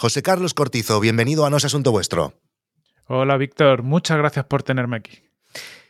José 0.00 0.22
Carlos 0.22 0.54
Cortizo, 0.54 1.00
bienvenido 1.00 1.44
a 1.44 1.50
No 1.50 1.56
es 1.56 1.64
Asunto 1.64 1.90
Vuestro. 1.90 2.40
Hola 3.08 3.36
Víctor, 3.36 3.82
muchas 3.82 4.16
gracias 4.16 4.44
por 4.44 4.62
tenerme 4.62 4.96
aquí. 4.96 5.24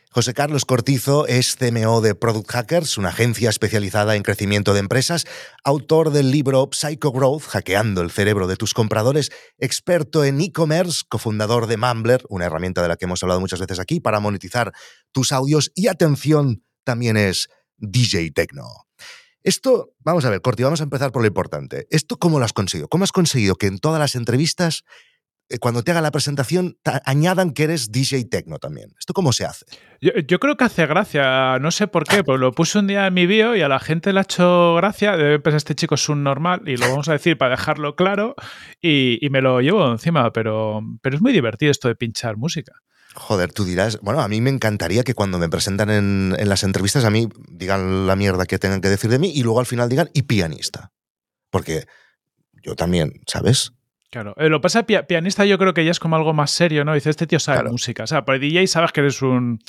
José 0.09 0.33
Carlos 0.33 0.65
Cortizo 0.65 1.27
es 1.27 1.55
CMO 1.55 2.01
de 2.01 2.15
Product 2.15 2.49
Hackers, 2.49 2.97
una 2.97 3.09
agencia 3.09 3.51
especializada 3.51 4.15
en 4.15 4.23
crecimiento 4.23 4.73
de 4.73 4.79
empresas, 4.79 5.27
autor 5.63 6.09
del 6.09 6.31
libro 6.31 6.69
Psycho 6.71 7.11
Growth, 7.11 7.43
Hackeando 7.43 8.01
el 8.01 8.09
cerebro 8.09 8.47
de 8.47 8.55
tus 8.55 8.73
compradores, 8.73 9.29
experto 9.59 10.25
en 10.25 10.41
e-commerce, 10.41 11.03
cofundador 11.07 11.67
de 11.67 11.77
Mumbler, 11.77 12.23
una 12.29 12.45
herramienta 12.45 12.81
de 12.81 12.87
la 12.87 12.95
que 12.97 13.05
hemos 13.05 13.21
hablado 13.21 13.39
muchas 13.39 13.59
veces 13.59 13.77
aquí 13.77 13.99
para 13.99 14.19
monetizar 14.19 14.73
tus 15.11 15.31
audios 15.31 15.71
y 15.75 15.85
atención, 15.85 16.63
también 16.83 17.15
es 17.15 17.47
DJ 17.77 18.31
Tecno. 18.31 18.88
Esto, 19.43 19.93
vamos 19.99 20.25
a 20.25 20.29
ver, 20.29 20.41
Corti, 20.41 20.63
vamos 20.63 20.81
a 20.81 20.83
empezar 20.83 21.11
por 21.11 21.21
lo 21.21 21.27
importante. 21.27 21.87
¿Esto 21.89 22.17
cómo 22.17 22.39
lo 22.39 22.45
has 22.45 22.53
conseguido? 22.53 22.87
¿Cómo 22.87 23.03
has 23.03 23.11
conseguido 23.11 23.55
que 23.55 23.67
en 23.67 23.79
todas 23.79 23.99
las 23.99 24.15
entrevistas 24.15 24.83
eh, 25.49 25.57
cuando 25.57 25.83
te 25.83 25.91
haga 25.91 26.01
la 26.01 26.11
presentación 26.11 26.77
añadan 27.05 27.51
que 27.51 27.63
eres 27.63 27.91
DJ 27.91 28.25
Tecno 28.25 28.59
también. 28.59 28.93
¿Esto 28.99 29.13
cómo 29.13 29.33
se 29.33 29.45
hace? 29.45 29.65
Yo, 29.99 30.39
creo 30.39 30.55
que 30.55 30.63
hace 30.63 30.85
gracia, 30.85 31.57
no 31.59 31.71
sé 31.71 31.87
por 31.87 32.03
qué, 32.05 32.23
pues 32.23 32.39
lo 32.39 32.51
puse 32.51 32.77
un 32.77 32.87
día 32.87 33.07
en 33.07 33.13
mi 33.13 33.25
bio 33.25 33.55
y 33.55 33.61
a 33.61 33.67
la 33.67 33.79
gente 33.79 34.13
le 34.13 34.19
ha 34.19 34.23
hecho 34.23 34.75
gracia, 34.75 35.17
debe 35.17 35.39
pensar 35.39 35.57
este 35.57 35.75
chico 35.75 35.95
es 35.95 36.07
un 36.07 36.23
normal 36.23 36.61
y 36.67 36.77
lo 36.77 36.87
vamos 36.87 37.09
a 37.09 37.13
decir 37.13 37.37
para 37.37 37.51
dejarlo 37.51 37.95
claro 37.95 38.35
y, 38.79 39.27
me 39.31 39.41
lo 39.41 39.59
llevo 39.59 39.91
encima, 39.91 40.31
pero, 40.31 40.81
pero 41.01 41.15
es 41.15 41.21
muy 41.21 41.33
divertido 41.33 41.71
esto 41.71 41.87
de 41.87 41.95
pinchar 41.95 42.37
música. 42.37 42.73
Joder, 43.19 43.51
tú 43.51 43.65
dirás, 43.65 43.99
bueno, 44.01 44.21
a 44.21 44.27
mí 44.27 44.39
me 44.39 44.49
encantaría 44.49 45.03
que 45.03 45.13
cuando 45.13 45.37
me 45.39 45.49
presentan 45.49 45.89
en, 45.89 46.35
en 46.39 46.49
las 46.49 46.63
entrevistas 46.63 47.03
a 47.03 47.09
mí 47.09 47.27
digan 47.49 48.07
la 48.07 48.15
mierda 48.15 48.45
que 48.45 48.57
tengan 48.57 48.79
que 48.79 48.87
decir 48.87 49.11
de 49.11 49.19
mí 49.19 49.31
y 49.35 49.43
luego 49.43 49.59
al 49.59 49.65
final 49.65 49.89
digan 49.89 50.09
y 50.13 50.23
pianista. 50.23 50.91
Porque 51.51 51.85
yo 52.63 52.75
también, 52.75 53.21
¿sabes? 53.27 53.73
Claro, 54.09 54.33
eh, 54.37 54.49
lo 54.49 54.57
que 54.57 54.63
pasa 54.63 54.83
pianista 54.83 55.45
yo 55.45 55.59
creo 55.59 55.73
que 55.73 55.85
ya 55.85 55.91
es 55.91 55.99
como 55.99 56.15
algo 56.15 56.33
más 56.33 56.49
serio, 56.49 56.83
¿no? 56.83 56.95
Dice, 56.95 57.11
este 57.11 57.27
tío 57.27 57.39
sabe 57.39 57.69
música. 57.69 58.03
O 58.03 58.07
sea, 58.07 58.25
por 58.25 58.35
el 58.35 58.41
DJ 58.41 58.65
sabes 58.65 58.91
que 58.91 59.01
eres 59.01 59.21
un, 59.21 59.59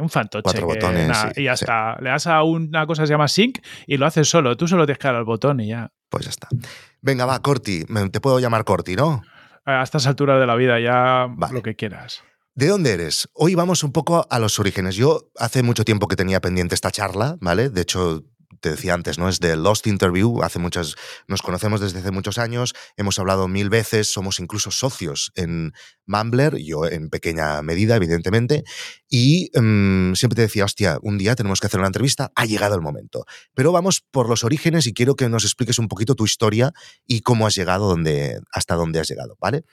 un 0.00 0.08
fantoche. 0.08 0.42
Cuatro 0.42 0.66
botones. 0.66 1.16
y 1.36 1.44
ya 1.44 1.52
está. 1.52 1.96
Le 2.00 2.10
das 2.10 2.26
a 2.26 2.42
una 2.42 2.86
cosa 2.86 3.02
que 3.02 3.06
se 3.06 3.12
llama 3.12 3.28
sync 3.28 3.60
y 3.86 3.96
lo 3.96 4.06
haces 4.06 4.28
solo. 4.28 4.56
Tú 4.56 4.66
solo 4.66 4.86
tienes 4.86 4.98
que 4.98 5.06
dar 5.06 5.16
al 5.16 5.24
botón 5.24 5.60
y 5.60 5.68
ya. 5.68 5.92
Pues 6.08 6.24
ya 6.24 6.30
está. 6.30 6.48
Venga, 7.00 7.26
va, 7.26 7.40
Corti. 7.42 7.84
Te 8.10 8.20
puedo 8.20 8.40
llamar 8.40 8.64
Corti, 8.64 8.96
¿no? 8.96 9.22
A 9.64 9.82
estas 9.84 10.06
alturas 10.08 10.40
de 10.40 10.46
la 10.46 10.56
vida 10.56 10.80
ya 10.80 11.28
lo 11.52 11.62
que 11.62 11.76
quieras. 11.76 12.24
¿De 12.60 12.68
dónde 12.68 12.92
eres? 12.92 13.26
Hoy 13.32 13.54
vamos 13.54 13.82
un 13.84 13.90
poco 13.90 14.26
a 14.28 14.38
los 14.38 14.58
orígenes. 14.58 14.94
Yo 14.94 15.30
hace 15.38 15.62
mucho 15.62 15.82
tiempo 15.82 16.08
que 16.08 16.14
tenía 16.14 16.42
pendiente 16.42 16.74
esta 16.74 16.90
charla, 16.90 17.38
¿vale? 17.40 17.70
De 17.70 17.80
hecho, 17.80 18.26
te 18.60 18.72
decía 18.72 18.92
antes, 18.92 19.18
¿no? 19.18 19.30
Es 19.30 19.40
de 19.40 19.56
Lost 19.56 19.86
Interview, 19.86 20.42
hace 20.42 20.58
muchas, 20.58 20.94
nos 21.26 21.40
conocemos 21.40 21.80
desde 21.80 22.00
hace 22.00 22.10
muchos 22.10 22.36
años, 22.36 22.74
hemos 22.98 23.18
hablado 23.18 23.48
mil 23.48 23.70
veces, 23.70 24.12
somos 24.12 24.40
incluso 24.40 24.70
socios 24.70 25.32
en 25.36 25.72
Mumbler, 26.04 26.58
yo 26.58 26.84
en 26.84 27.08
pequeña 27.08 27.62
medida, 27.62 27.96
evidentemente, 27.96 28.62
y 29.08 29.50
mm, 29.58 30.12
siempre 30.12 30.36
te 30.36 30.42
decía, 30.42 30.66
hostia, 30.66 30.98
un 31.00 31.16
día 31.16 31.36
tenemos 31.36 31.60
que 31.60 31.66
hacer 31.66 31.80
una 31.80 31.86
entrevista, 31.86 32.30
ha 32.34 32.44
llegado 32.44 32.74
el 32.74 32.82
momento. 32.82 33.24
Pero 33.54 33.72
vamos 33.72 34.02
por 34.10 34.28
los 34.28 34.44
orígenes 34.44 34.86
y 34.86 34.92
quiero 34.92 35.16
que 35.16 35.30
nos 35.30 35.44
expliques 35.44 35.78
un 35.78 35.88
poquito 35.88 36.14
tu 36.14 36.26
historia 36.26 36.72
y 37.06 37.22
cómo 37.22 37.46
has 37.46 37.54
llegado 37.54 37.96
hasta 38.52 38.74
dónde 38.74 39.00
has 39.00 39.08
llegado, 39.08 39.38
¿vale? 39.40 39.64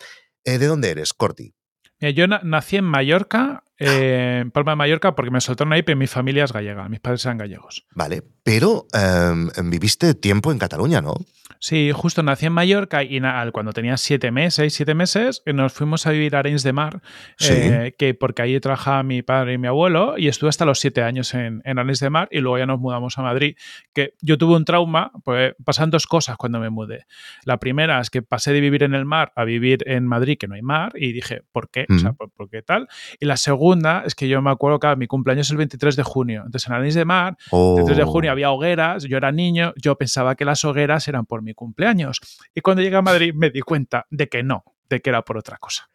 Eh, 0.46 0.58
¿De 0.58 0.68
dónde 0.68 0.92
eres, 0.92 1.12
Corti? 1.12 1.57
Yo 2.00 2.28
nací 2.28 2.78
en 2.78 2.86
Mallorca, 2.86 3.64
eh, 3.80 4.40
en 4.42 4.52
Palma 4.52 4.72
de 4.72 4.76
Mallorca, 4.78 5.16
porque 5.16 5.32
me 5.32 5.42
soltaron 5.42 5.74
ahí, 5.74 5.84
pero 5.84 5.98
mi 5.98 6.08
familia 6.08 6.44
es 6.44 6.54
gallega, 6.54 6.88
mis 6.90 7.00
padres 7.00 7.26
eran 7.26 7.38
gallegos. 7.38 7.86
Vale, 7.94 8.24
pero 8.44 8.88
em, 8.94 9.50
viviste 9.70 10.14
tiempo 10.14 10.52
en 10.52 10.60
Cataluña, 10.60 11.02
¿no? 11.02 11.16
Sí, 11.60 11.92
justo 11.92 12.22
nací 12.22 12.46
en 12.46 12.54
Mallorca 12.54 13.04
y 13.04 13.20
cuando 13.52 13.74
tenía 13.74 13.98
siete 13.98 14.32
meses, 14.32 14.74
siete 14.74 14.94
meses, 14.94 15.42
eh, 15.46 15.54
nos 15.54 15.74
fuimos 15.74 16.06
a 16.06 16.12
vivir 16.12 16.36
a 16.36 16.40
Arenys 16.40 16.64
de 16.64 16.72
Mar, 16.72 17.02
eh, 17.40 17.96
que 17.98 18.14
porque 18.14 18.44
ahí 18.44 18.60
trabajaba 18.60 19.02
mi 19.04 19.24
padre 19.24 19.54
y 19.54 19.58
mi 19.58 19.68
abuelo, 19.68 20.18
y 20.18 20.28
estuve 20.28 20.50
hasta 20.50 20.66
los 20.66 20.80
siete 20.80 21.02
años 21.02 21.34
en, 21.34 21.62
en 21.66 21.80
Arenys 21.80 22.00
de 22.00 22.10
Mar 22.10 22.28
y 22.32 22.40
luego 22.40 22.60
ya 22.60 22.66
nos 22.66 22.80
mudamos 22.80 23.18
a 23.18 23.24
Madrid. 23.24 23.56
Que 23.94 24.14
yo 24.22 24.38
tuve 24.38 24.56
un 24.56 24.66
trauma, 24.66 25.12
pues 25.24 25.56
pasan 25.64 25.90
dos 25.90 26.06
cosas 26.06 26.38
cuando 26.38 26.60
me 26.60 26.70
mudé. 26.70 27.06
La 27.44 27.58
primera 27.58 28.00
es 28.00 28.10
que 28.10 28.22
pasé 28.22 28.54
de 28.54 28.62
vivir 28.62 28.84
en 28.84 28.94
el 28.94 29.06
mar 29.06 29.34
a 29.36 29.44
vivir 29.44 29.84
en 29.88 30.06
Madrid, 30.06 30.38
que 30.40 30.48
no 30.48 30.56
hay 30.56 30.62
mar, 30.62 30.92
y 30.96 31.12
dije, 31.12 31.42
¿por 31.52 31.70
qué? 31.70 31.86
O 31.90 31.98
sea, 31.98 32.14
¿por, 32.14 32.50
qué 32.50 32.62
tal? 32.62 32.88
Y 33.20 33.26
la 33.26 33.38
segunda 33.38 33.67
es 34.06 34.16
que 34.16 34.28
yo 34.28 34.42
me 34.42 34.52
acuerdo 34.52 34.80
que 34.80 34.96
mi 34.96 35.08
cumpleaños 35.08 35.48
es 35.48 35.52
el 35.52 35.58
23 35.58 35.96
de 35.96 36.04
junio. 36.04 36.44
Entonces 36.46 36.68
en 36.68 36.74
Arenys 36.74 36.96
de 36.96 37.06
Mar, 37.06 37.38
el 37.52 37.76
23 37.76 37.98
de 37.98 38.04
junio 38.04 38.32
oh. 38.32 38.34
había 38.34 38.52
hogueras, 38.52 39.04
yo 39.04 39.18
era 39.18 39.32
niño, 39.32 39.74
yo 39.76 39.98
pensaba 39.98 40.36
que 40.36 40.46
las 40.46 40.64
hogueras 40.64 41.08
eran 41.08 41.26
por 41.26 41.42
mi 41.42 41.54
cumpleaños. 41.54 42.20
Y 42.54 42.62
cuando 42.62 42.82
llegué 42.82 42.96
a 42.96 43.02
Madrid 43.02 43.34
me 43.36 43.50
di 43.50 43.62
cuenta 43.62 44.06
de 44.10 44.28
que 44.28 44.44
no, 44.44 44.64
de 44.90 45.02
que 45.02 45.10
era 45.10 45.24
por 45.24 45.38
otra 45.38 45.58
cosa. 45.58 45.90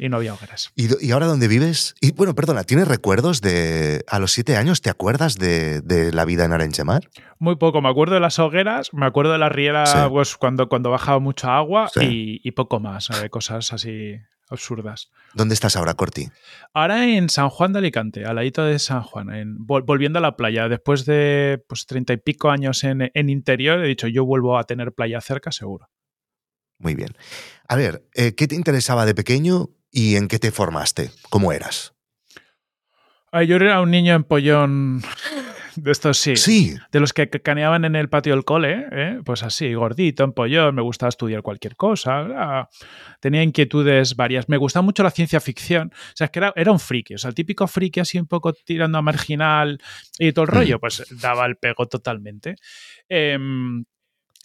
Y 0.00 0.08
no 0.08 0.18
había 0.18 0.32
hogueras. 0.32 0.70
¿Y, 0.76 1.10
ahora 1.10 1.26
dónde 1.26 1.48
vives? 1.48 1.96
Y 2.00 2.12
bueno, 2.12 2.36
perdona, 2.36 2.62
¿tienes 2.62 2.86
recuerdos 2.86 3.40
de 3.40 4.04
a 4.06 4.20
los 4.20 4.30
siete 4.30 4.56
años? 4.56 4.80
¿Te 4.80 4.90
acuerdas 4.90 5.36
de, 5.38 6.10
la 6.12 6.24
vida 6.24 6.44
en 6.44 6.52
Arenchemar? 6.52 7.10
Muy 7.40 7.56
poco. 7.56 7.82
Me 7.82 7.88
acuerdo 7.88 8.14
de 8.14 8.20
las 8.20 8.38
hogueras, 8.38 8.94
me 8.94 9.06
acuerdo 9.06 9.32
de 9.32 9.38
la 9.38 9.48
riera 9.48 10.08
pues, 10.08 10.36
cuando, 10.36 10.68
cuando 10.68 10.90
bajaba 10.90 11.18
mucha 11.18 11.56
agua 11.56 11.90
y, 12.00 12.48
poco 12.52 12.78
más. 12.78 13.10
Eh, 13.10 13.28
cosas 13.28 13.72
así 13.72 14.18
absurdas. 14.50 15.10
¿Dónde 15.34 15.54
estás 15.54 15.76
ahora, 15.76 15.94
Corti? 15.94 16.28
Ahora 16.72 17.06
en 17.06 17.28
San 17.28 17.48
Juan 17.48 17.72
de 17.72 17.80
Alicante, 17.80 18.24
al 18.24 18.36
ladito 18.36 18.64
de 18.64 18.78
San 18.78 19.02
Juan, 19.02 19.30
en, 19.34 19.56
volviendo 19.58 20.18
a 20.18 20.22
la 20.22 20.36
playa. 20.36 20.68
Después 20.68 21.04
de 21.04 21.62
pues, 21.68 21.86
treinta 21.86 22.12
y 22.12 22.16
pico 22.18 22.50
años 22.50 22.84
en, 22.84 23.10
interior, 23.14 23.84
he 23.84 23.88
dicho, 23.88 24.06
yo 24.08 24.24
vuelvo 24.24 24.58
a 24.58 24.64
tener 24.64 24.92
playa 24.92 25.20
cerca, 25.20 25.52
seguro. 25.52 25.88
Muy 26.78 26.94
bien. 26.94 27.16
A 27.68 27.76
ver, 27.76 28.04
eh, 28.14 28.34
¿qué 28.34 28.46
te 28.46 28.54
interesaba 28.54 29.04
de 29.04 29.14
pequeño 29.14 29.70
y 29.90 30.16
en 30.16 30.28
qué 30.28 30.38
te 30.38 30.50
formaste? 30.50 31.10
¿Cómo 31.28 31.52
eras? 31.52 31.94
yo 33.46 33.56
era 33.56 33.80
un 33.82 33.90
niño 33.90 34.14
empollón 34.14 35.02
de 35.82 35.92
estos 35.92 36.18
sí. 36.18 36.36
Sí. 36.36 36.76
De 36.92 37.00
los 37.00 37.12
que 37.12 37.28
caneaban 37.28 37.84
en 37.84 37.96
el 37.96 38.08
patio 38.08 38.34
del 38.34 38.44
cole, 38.44 38.86
¿eh? 38.90 39.20
pues 39.24 39.42
así, 39.42 39.72
gordito, 39.74 40.24
empollón, 40.24 40.74
me 40.74 40.82
gustaba 40.82 41.08
estudiar 41.08 41.42
cualquier 41.42 41.76
cosa. 41.76 42.68
tenía 43.20 43.42
inquietudes 43.42 44.16
varias. 44.16 44.48
Me 44.48 44.56
gustaba 44.56 44.82
mucho 44.82 45.02
la 45.02 45.10
ciencia 45.10 45.40
ficción. 45.40 45.92
O 45.92 46.16
sea, 46.16 46.26
es 46.26 46.30
que 46.30 46.38
era, 46.38 46.72
un 46.72 46.80
friki. 46.80 47.14
O 47.14 47.18
sea, 47.18 47.28
el 47.28 47.34
típico 47.34 47.66
friki 47.66 48.00
así 48.00 48.18
un 48.18 48.26
poco 48.26 48.52
tirando 48.52 48.98
a 48.98 49.02
marginal 49.02 49.80
y 50.18 50.32
todo 50.32 50.44
el 50.44 50.50
rollo, 50.50 50.80
pues 50.80 51.04
daba 51.20 51.46
el 51.46 51.56
pego 51.56 51.86
totalmente. 51.86 52.56
Em, 53.08 53.84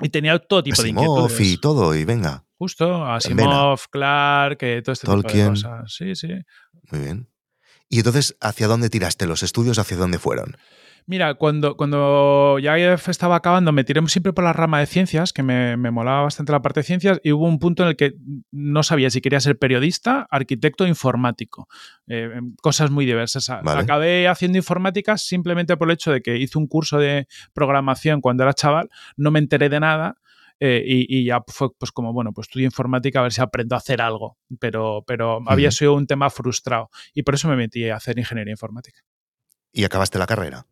y 0.01 0.09
tenía 0.09 0.39
todo 0.39 0.63
tipo 0.63 0.81
de 0.81 0.89
inquietudes. 0.89 1.39
y 1.39 1.57
todo, 1.57 1.95
y 1.95 2.05
venga. 2.05 2.45
Justo, 2.57 3.05
Asimov, 3.05 3.89
Clark, 3.89 4.57
eh, 4.61 4.81
todo 4.81 4.93
este 4.93 5.07
tipo 5.07 5.21
de 5.21 5.49
cosas. 5.49 5.93
Sí, 5.93 6.15
sí. 6.15 6.29
Muy 6.91 7.01
bien. 7.01 7.29
¿Y 7.89 7.97
entonces 7.97 8.35
hacia 8.41 8.67
dónde 8.67 8.89
tiraste 8.89 9.27
los 9.27 9.43
estudios? 9.43 9.77
¿Hacia 9.77 9.97
dónde 9.97 10.17
fueron? 10.17 10.57
Mira, 11.05 11.33
cuando, 11.33 11.75
cuando 11.75 12.59
ya 12.59 12.77
estaba 12.77 13.35
acabando, 13.35 13.71
me 13.71 13.83
tiré 13.83 14.01
siempre 14.07 14.31
por 14.31 14.43
la 14.43 14.53
rama 14.53 14.79
de 14.79 14.85
ciencias, 14.85 15.33
que 15.33 15.43
me, 15.43 15.75
molaba 15.91 16.21
bastante 16.21 16.51
la 16.51 16.61
parte 16.61 16.79
de 16.79 16.85
ciencias, 16.85 17.19
y 17.23 17.31
hubo 17.33 17.45
un 17.45 17.59
punto 17.59 17.83
en 17.83 17.89
el 17.89 17.95
que 17.95 18.13
no 18.51 18.83
sabía 18.83 19.09
si 19.09 19.19
quería 19.19 19.39
ser 19.39 19.57
periodista, 19.57 20.27
arquitecto 20.29 20.85
o 20.85 20.87
informático. 20.87 21.67
Eh, 22.07 22.29
em, 22.35 22.55
cosas 22.61 22.89
muy 22.89 23.05
diversas. 23.05 23.49
Acabé 23.49 24.27
haciendo 24.27 24.57
informática 24.57 25.17
simplemente 25.17 25.75
por 25.75 25.89
el 25.89 25.93
hecho 25.93 26.11
de 26.11 26.21
que 26.21 26.37
hice 26.37 26.57
un 26.57 26.67
curso 26.67 26.97
de 26.99 27.27
programación 27.53 28.21
cuando 28.21 28.43
era 28.43 28.53
chaval, 28.53 28.89
no 29.17 29.31
me 29.31 29.39
enteré 29.39 29.69
de 29.69 29.79
nada. 29.79 30.15
Eh, 30.59 30.81
y, 30.85 31.25
ya 31.25 31.43
fue 31.45 31.73
pues 31.77 31.91
como, 31.91 32.13
bueno, 32.13 32.31
pues 32.31 32.47
estudio 32.47 32.65
informática 32.65 33.19
a 33.19 33.23
ver 33.23 33.33
si 33.33 33.41
aprendo 33.41 33.75
a 33.75 33.79
hacer 33.79 34.01
algo, 34.01 34.37
pero, 34.59 35.03
pero 35.05 35.41
había 35.47 35.71
sido 35.71 35.93
un 35.93 36.07
tema 36.07 36.29
frustrado 36.29 36.89
y 37.13 37.23
por 37.23 37.33
eso 37.33 37.49
me 37.49 37.57
metí 37.57 37.89
a 37.89 37.97
hacer 37.97 38.17
ingeniería 38.17 38.51
informática. 38.51 39.01
¿Y 39.73 39.83
acabaste 39.83 40.19
la 40.19 40.27
carrera? 40.27 40.67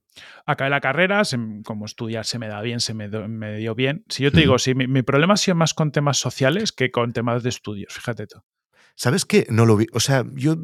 Acabé 0.45 0.69
la 0.69 0.81
carrera, 0.81 1.23
como 1.63 1.85
estudiar 1.85 2.25
se 2.25 2.39
me 2.39 2.47
da 2.47 2.61
bien, 2.61 2.79
se 2.79 2.94
me, 2.94 3.09
dio 3.57 3.75
bien. 3.75 4.05
Si 4.09 4.23
yo 4.23 4.31
te 4.31 4.41
digo, 4.41 4.57
si 4.59 4.75
mi, 4.75 5.01
problema 5.01 5.35
ha 5.35 5.38
sido 5.38 5.55
más 5.55 5.73
con 5.73 5.91
temas 5.91 6.17
sociales 6.17 6.72
que 6.72 6.91
con 6.91 7.13
temas 7.13 7.44
de 7.44 7.49
estudios, 7.49 7.93
fíjate 7.93 8.28
tú. 8.28 8.40
¿Sabes 8.96 9.25
qué? 9.25 9.47
No 9.49 9.66
lo 9.66 9.78
vi. 9.78 9.87
O 9.93 9.99
sea, 9.99 10.25
yo 10.34 10.55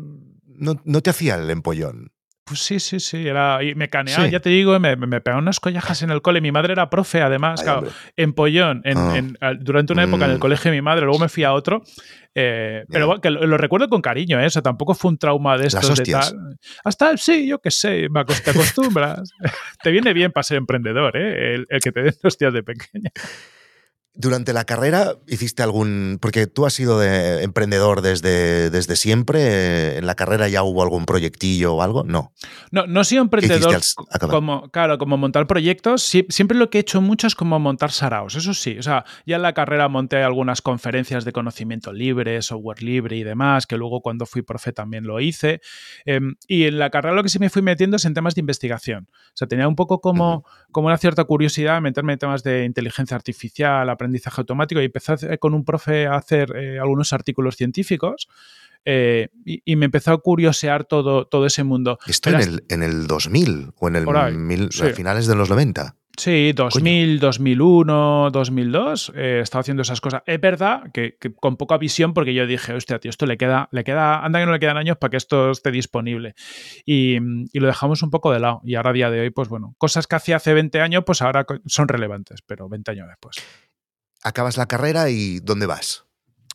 no, 0.45 0.81
no 0.83 1.01
te 1.01 1.09
hacía 1.09 1.35
el 1.35 1.49
empollón. 1.49 2.11
Pues 2.47 2.61
sí, 2.61 2.79
sí, 2.79 2.99
sí. 2.99 3.27
Era, 3.27 3.61
y 3.61 3.75
me 3.75 3.89
caneaba, 3.89 4.27
ya 4.27 4.39
te 4.39 4.49
digo, 4.49 4.79
me, 4.79 4.95
me 4.95 5.19
pegaban 5.19 5.43
unas 5.43 5.59
collajas 5.59 6.01
en 6.01 6.11
el 6.11 6.21
cole. 6.21 6.39
Mi 6.39 6.51
madre 6.51 6.73
era 6.73 6.89
profe, 6.89 7.21
además, 7.21 7.63
en 8.15 8.33
Pollón, 8.33 8.81
ah. 8.85 9.53
durante 9.59 9.91
una 9.93 10.03
época 10.03 10.25
en 10.25 10.31
el 10.31 10.37
mm. 10.37 10.39
colegio 10.39 10.71
de 10.71 10.77
mi 10.77 10.81
madre, 10.81 11.05
luego 11.05 11.19
me 11.19 11.29
fui 11.29 11.43
a 11.43 11.53
otro. 11.53 11.83
Eh, 12.39 12.85
pero 12.89 13.19
que 13.19 13.31
lo, 13.31 13.57
recuerdo 13.57 13.89
con 13.89 14.01
cariño, 14.01 14.39
¿eh? 14.39 14.45
O 14.45 14.49
sea, 14.49 14.61
tampoco 14.61 14.93
fue 14.93 15.09
un 15.09 15.17
trauma 15.17 15.57
de 15.57 15.67
estos 15.67 15.97
de 15.97 16.03
tal. 16.05 16.57
Hasta, 16.83 17.17
sí, 17.17 17.47
yo 17.47 17.59
qué 17.59 17.71
sé, 17.71 18.07
me 18.09 18.23
te 18.23 18.51
acostumbras. 18.51 19.29
te 19.83 19.91
viene 19.91 20.13
bien 20.13 20.31
para 20.31 20.43
ser 20.43 20.57
emprendedor, 20.57 21.17
¿eh? 21.17 21.55
El, 21.55 21.81
que 21.81 21.91
te 21.91 22.03
den 22.03 22.13
hostias 22.23 22.53
de 22.53 22.63
pequeña. 22.63 23.11
Durante 24.19 24.51
la 24.51 24.65
carrera 24.65 25.15
hiciste 25.27 25.61
algún, 25.61 26.17
porque 26.19 26.47
tú 26.47 26.65
has 26.65 26.73
sido 26.73 26.99
de 26.99 27.43
emprendedor 27.43 28.01
desde, 28.01 28.71
desde 28.71 28.95
siempre, 28.95 29.97
¿en 29.97 30.07
la 30.07 30.15
carrera 30.15 30.47
ya 30.47 30.63
hubo 30.63 30.81
algún 30.81 31.05
proyectillo 31.05 31.75
o 31.75 31.81
algo? 31.83 32.03
No. 32.03 32.33
No, 32.71 32.87
no 32.87 33.01
he 33.01 33.05
sido 33.05 33.21
emprendedor 33.21 33.79
como, 34.27 34.71
claro, 34.71 34.97
como 34.97 35.17
montar 35.17 35.45
proyectos, 35.45 36.01
siempre 36.01 36.57
lo 36.57 36.71
que 36.71 36.79
he 36.79 36.81
hecho 36.81 36.99
mucho 36.99 37.27
es 37.27 37.35
como 37.35 37.59
montar 37.59 37.91
saraos, 37.91 38.35
eso 38.35 38.55
sí, 38.55 38.79
o 38.79 38.81
sea, 38.81 39.05
ya 39.27 39.35
en 39.35 39.43
la 39.43 39.53
carrera 39.53 39.87
monté 39.87 40.23
algunas 40.23 40.63
conferencias 40.63 41.23
de 41.23 41.31
conocimiento 41.31 41.93
libre, 41.93 42.41
software 42.41 42.81
libre 42.81 43.17
y 43.17 43.23
demás, 43.23 43.67
que 43.67 43.77
luego 43.77 44.01
cuando 44.01 44.25
fui 44.25 44.41
profe 44.41 44.73
también 44.73 45.05
lo 45.05 45.19
hice, 45.19 45.61
em, 46.05 46.35
y 46.47 46.63
en 46.63 46.79
la 46.79 46.89
carrera 46.89 47.15
lo 47.15 47.21
que 47.21 47.29
sí 47.29 47.37
me 47.37 47.51
fui 47.51 47.61
metiendo 47.61 47.97
es 47.97 48.05
en 48.05 48.15
temas 48.15 48.33
de 48.33 48.41
investigación, 48.41 49.07
o 49.11 49.31
sea, 49.35 49.47
tenía 49.47 49.67
un 49.67 49.75
poco 49.75 50.01
como, 50.01 50.43
como 50.71 50.87
una 50.87 50.97
cierta 50.97 51.23
curiosidad 51.25 51.81
meterme 51.81 52.13
en 52.13 52.19
temas 52.19 52.41
de 52.41 52.65
inteligencia 52.65 53.15
artificial, 53.15 53.87
aprendizaje 53.89 54.06
automático 54.37 54.81
y 54.81 54.85
empecé 54.85 55.37
con 55.37 55.53
un 55.53 55.63
profe 55.63 56.07
a 56.07 56.15
hacer 56.15 56.55
eh, 56.55 56.79
algunos 56.79 57.13
artículos 57.13 57.55
científicos. 57.55 58.27
Eh, 58.85 59.27
y, 59.43 59.75
me 59.75 59.85
empezó 59.85 60.13
a 60.13 60.17
curiosear 60.19 60.85
todo, 60.85 61.27
todo 61.27 61.45
ese 61.45 61.63
mundo. 61.65 61.99
¿Esto 62.07 62.29
en 62.29 62.35
el, 62.39 62.63
en 62.69 62.83
el 62.83 63.07
2000 63.07 63.73
o 63.77 63.87
en 63.89 63.95
el 63.97 64.37
mil, 64.37 64.69
finales 64.71 65.27
de 65.27 65.35
los 65.35 65.49
90? 65.49 65.95
Sí, 66.17 66.51
2000, 66.51 67.19
2001, 67.19 68.31
2002, 68.31 69.11
he 69.15 69.39
estado 69.41 69.59
haciendo 69.59 69.83
esas 69.83 70.01
cosas. 70.01 70.23
Es 70.25 70.41
verdad 70.41 70.91
que, 70.91 71.15
con 71.35 71.57
poca 71.57 71.77
visión, 71.77 72.15
porque 72.15 72.33
yo 72.33 72.47
dije, 72.47 72.73
hostia, 72.73 72.97
tío, 72.97 73.11
esto 73.11 73.27
le 73.27 73.37
queda, 73.37 73.69
le 73.71 73.83
queda, 73.83 74.25
anda 74.25 74.39
que 74.39 74.47
no 74.47 74.51
le 74.51 74.59
quedan 74.59 74.77
años 74.77 74.97
para 74.97 75.11
que 75.11 75.17
esto 75.17 75.51
esté 75.51 75.69
disponible. 75.69 76.33
Y, 76.85 77.17
y, 77.53 77.59
lo 77.59 77.67
dejamos 77.67 78.01
un 78.01 78.09
poco 78.09 78.31
de 78.31 78.39
lado. 78.39 78.61
Y 78.63 78.73
ahora 78.73 78.89
a 78.89 78.93
día 78.93 79.11
de 79.11 79.19
hoy, 79.19 79.29
pues 79.29 79.47
bueno, 79.47 79.75
cosas 79.77 80.07
que 80.07 80.15
hacía 80.15 80.37
hace 80.37 80.55
20 80.55 80.81
años, 80.81 81.03
pues 81.05 81.21
ahora 81.21 81.45
son 81.67 81.87
relevantes, 81.87 82.41
pero 82.41 82.67
20 82.67 82.89
años 82.91 83.07
después. 83.09 83.35
Acabas 84.23 84.57
la 84.57 84.67
carrera 84.67 85.09
y 85.09 85.39
¿dónde 85.39 85.65
vas? 85.67 86.06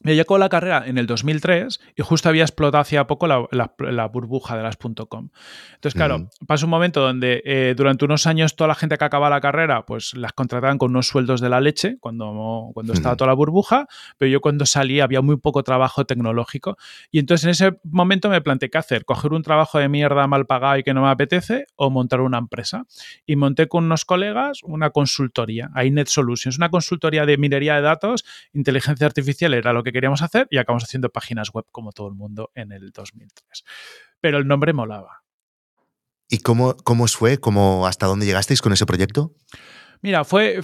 Me 0.02 0.14
llegó 0.14 0.38
la 0.38 0.48
carrera 0.48 0.84
en 0.86 0.98
el 0.98 1.06
2003 1.06 1.80
y 1.96 2.02
justo 2.02 2.28
había 2.28 2.42
explotado 2.42 2.82
hacía 2.82 3.06
poco 3.06 3.26
la, 3.26 4.08
burbuja 4.08 4.56
de 4.56 4.62
las 4.62 4.76
.com. 4.76 5.30
Entonces, 5.74 5.94
claro, 5.94 6.18
mm. 6.18 6.28
pasa 6.46 6.66
un 6.66 6.70
momento 6.70 7.00
donde 7.00 7.42
eh, 7.44 7.74
durante 7.76 8.04
unos 8.04 8.26
años 8.26 8.56
toda 8.56 8.68
la 8.68 8.74
gente 8.74 8.98
que 8.98 9.04
acaba 9.04 9.30
la 9.30 9.40
carrera, 9.40 9.86
pues 9.86 10.14
las 10.14 10.32
contrataban 10.32 10.78
con 10.78 10.90
unos 10.90 11.06
sueldos 11.06 11.40
de 11.40 11.48
la 11.48 11.60
leche 11.60 11.98
cuando, 12.00 12.70
cuando 12.74 12.92
estaba 12.92 13.16
toda 13.16 13.28
la 13.28 13.34
burbuja, 13.34 13.86
pero 14.18 14.30
yo 14.30 14.40
cuando 14.40 14.66
salí 14.66 15.00
había 15.00 15.20
muy 15.20 15.36
poco 15.36 15.62
trabajo 15.62 16.04
tecnológico. 16.04 16.76
Y 17.10 17.18
entonces 17.18 17.44
en 17.44 17.50
ese 17.50 17.78
momento 17.84 18.28
me 18.28 18.40
planteé 18.40 18.70
qué 18.70 18.78
hacer, 18.78 19.04
coger 19.04 19.32
un 19.32 19.42
trabajo 19.42 19.78
de 19.78 19.88
mierda 19.88 20.26
mal 20.26 20.46
pagado 20.46 20.78
y 20.78 20.82
que 20.82 20.94
no 20.94 21.02
me 21.02 21.08
apetece 21.08 21.66
o 21.76 21.90
montar 21.90 22.20
una 22.20 22.38
empresa. 22.38 22.86
Y 23.26 23.36
monté 23.36 23.68
con 23.68 23.84
unos 23.84 24.04
colegas 24.04 24.62
una 24.64 24.90
consultoría, 24.90 25.70
iNet 25.82 26.08
Solutions, 26.08 26.56
una 26.56 26.70
consultoría 26.70 27.26
de 27.26 27.36
minería 27.36 27.76
de 27.76 27.82
datos, 27.82 28.24
inteligencia 28.52 29.06
artificial 29.06 29.54
era 29.54 29.72
lo 29.72 29.82
que 29.82 29.91
queríamos 29.92 30.22
hacer 30.22 30.48
y 30.50 30.58
acabamos 30.58 30.84
haciendo 30.84 31.10
páginas 31.10 31.50
web 31.52 31.66
como 31.70 31.92
todo 31.92 32.08
el 32.08 32.14
mundo 32.14 32.50
en 32.54 32.72
el 32.72 32.90
2003. 32.90 33.64
Pero 34.20 34.38
el 34.38 34.46
nombre 34.46 34.72
molaba. 34.72 35.22
¿Y 36.28 36.38
cómo, 36.38 36.76
cómo 36.76 37.06
fue? 37.08 37.38
¿Cómo, 37.38 37.86
¿Hasta 37.86 38.06
dónde 38.06 38.26
llegasteis 38.26 38.62
con 38.62 38.72
ese 38.72 38.86
proyecto? 38.86 39.34
Mira, 40.02 40.24
fue. 40.24 40.60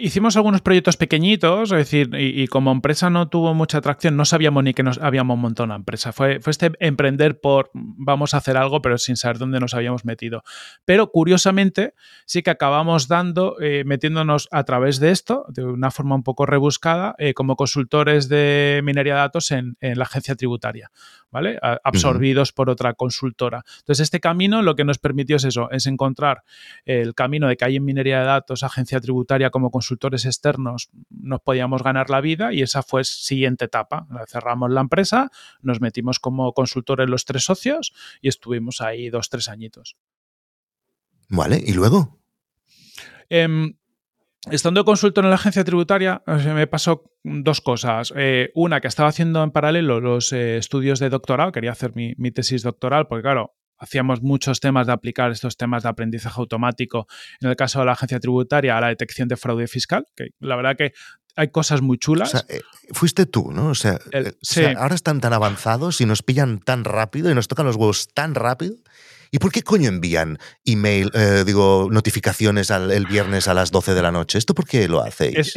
Hicimos 0.00 0.34
algunos 0.36 0.62
proyectos 0.62 0.96
pequeñitos, 0.96 1.72
es 1.72 1.78
decir, 1.78 2.10
y, 2.14 2.46
como 2.48 2.72
empresa 2.72 3.10
no 3.10 3.28
tuvo 3.28 3.52
mucha 3.52 3.78
atracción, 3.78 4.16
no 4.16 4.24
sabíamos 4.24 4.64
ni 4.64 4.72
que 4.72 4.82
nos 4.82 4.96
habíamos 4.96 5.36
montado 5.36 5.66
una 5.66 5.76
empresa. 5.76 6.12
Fue, 6.12 6.40
fue 6.40 6.52
este 6.52 6.72
emprender 6.80 7.38
por 7.38 7.70
vamos 7.74 8.32
a 8.32 8.38
hacer 8.38 8.56
algo, 8.56 8.80
pero 8.80 8.96
sin 8.96 9.18
saber 9.18 9.36
dónde 9.36 9.60
nos 9.60 9.74
habíamos 9.74 10.06
metido. 10.06 10.42
Pero 10.86 11.10
curiosamente, 11.10 11.92
sí 12.24 12.42
que 12.42 12.48
acabamos 12.48 13.08
dando, 13.08 13.60
eh, 13.60 13.84
metiéndonos 13.84 14.48
a 14.50 14.64
través 14.64 14.98
de 15.00 15.10
esto, 15.10 15.44
de 15.48 15.64
una 15.64 15.90
forma 15.90 16.14
un 16.14 16.22
poco 16.22 16.46
rebuscada, 16.46 17.14
eh, 17.18 17.34
como 17.34 17.56
consultores 17.56 18.30
de 18.30 18.80
minería 18.84 19.14
de 19.14 19.20
datos 19.20 19.50
en, 19.50 19.76
la 19.80 20.04
agencia 20.04 20.34
tributaria, 20.34 20.90
¿vale? 21.32 21.58
absorbidos 21.82 22.52
por 22.52 22.70
otra 22.70 22.94
consultora. 22.94 23.64
Entonces, 23.78 24.04
este 24.04 24.20
camino 24.20 24.62
lo 24.62 24.76
que 24.76 24.84
nos 24.84 24.98
permitió 24.98 25.36
es 25.36 25.44
eso, 25.44 25.70
es 25.70 25.86
encontrar 25.86 26.44
el 26.84 27.14
camino 27.14 27.48
de 27.48 27.56
que 27.56 27.64
hay 27.64 27.76
en 27.76 27.84
minería 27.84 28.20
de 28.20 28.26
datos 28.26 28.62
agencia 28.62 29.00
tributaria 29.00 29.50
como 29.50 29.70
consultores 29.70 30.24
externos 30.24 30.90
nos 31.10 31.40
podíamos 31.40 31.82
ganar 31.82 32.10
la 32.10 32.20
vida 32.20 32.52
y 32.52 32.62
esa 32.62 32.82
fue 32.82 33.04
siguiente 33.04 33.64
etapa. 33.64 34.06
Cerramos 34.28 34.70
la 34.70 34.80
empresa, 34.80 35.30
nos 35.62 35.80
metimos 35.80 36.20
como 36.20 36.52
consultores 36.52 37.08
los 37.08 37.24
tres 37.24 37.44
socios 37.44 37.92
y 38.20 38.28
estuvimos 38.28 38.80
ahí 38.80 39.10
dos, 39.10 39.28
tres 39.28 39.48
añitos. 39.48 39.96
Vale, 41.28 41.62
¿y 41.64 41.72
luego? 41.72 42.20
Em, 43.30 43.74
estando 44.50 44.84
consultor 44.84 45.24
en 45.24 45.30
la 45.30 45.36
agencia 45.36 45.64
tributaria, 45.64 46.22
me 46.26 46.66
pasó 46.66 47.04
dos 47.22 47.60
cosas. 47.60 48.12
Eh, 48.16 48.50
una, 48.54 48.80
que 48.80 48.88
estaba 48.88 49.08
haciendo 49.08 49.42
en 49.42 49.50
paralelo 49.50 50.00
los 50.00 50.32
eh, 50.32 50.56
estudios 50.56 50.98
de 50.98 51.10
doctorado, 51.10 51.52
quería 51.52 51.72
hacer 51.72 51.94
mi, 51.94 52.14
mi, 52.16 52.32
tesis 52.32 52.62
doctoral, 52.62 53.06
porque 53.06 53.22
claro, 53.22 53.54
hacíamos 53.78 54.22
muchos 54.22 54.60
temas 54.60 54.86
de 54.86 54.92
aplicar 54.92 55.30
estos 55.30 55.56
temas 55.56 55.82
de 55.82 55.90
aprendizaje 55.90 56.40
automático, 56.40 57.06
en 57.40 57.50
el 57.50 57.56
caso 57.56 57.80
de 57.80 57.86
la 57.86 57.92
agencia 57.92 58.20
tributaria, 58.20 58.76
a 58.76 58.80
la 58.80 58.88
detección 58.88 59.28
de 59.28 59.36
fraude 59.36 59.68
fiscal, 59.68 60.06
que 60.16 60.30
la 60.40 60.56
verdad 60.56 60.76
que 60.76 60.92
hay 61.36 61.48
cosas 61.48 61.80
muy 61.80 61.98
chulas. 61.98 62.34
O 62.34 62.38
sea, 62.38 62.46
eh, 62.48 62.60
fuiste 62.92 63.26
tú, 63.26 63.52
¿no? 63.52 63.68
O 63.68 63.74
sea, 63.74 63.98
ahora 64.76 64.94
están 64.94 65.20
tan 65.20 65.32
avanzados 65.32 66.00
y 66.00 66.06
nos 66.06 66.22
pillan 66.22 66.58
tan 66.60 66.84
rápido 66.84 67.30
y 67.30 67.34
nos 67.34 67.48
tocan 67.48 67.66
los 67.66 67.76
huevos 67.76 68.08
tan 68.12 68.34
rápido 68.34 68.74
¿Y 69.34 69.38
por 69.38 69.50
qué 69.50 69.62
coño 69.62 69.88
envían 69.88 70.36
email, 70.66 71.10
eh, 71.14 71.44
digo, 71.46 71.88
notificaciones 71.90 72.68
el 72.70 73.06
viernes 73.06 73.48
a 73.48 73.54
las 73.54 73.70
12 73.70 73.94
de 73.94 74.02
la 74.02 74.12
noche? 74.12 74.36
¿Esto 74.36 74.54
por 74.54 74.66
qué 74.66 74.86
lo 74.88 75.02
hacéis? 75.02 75.54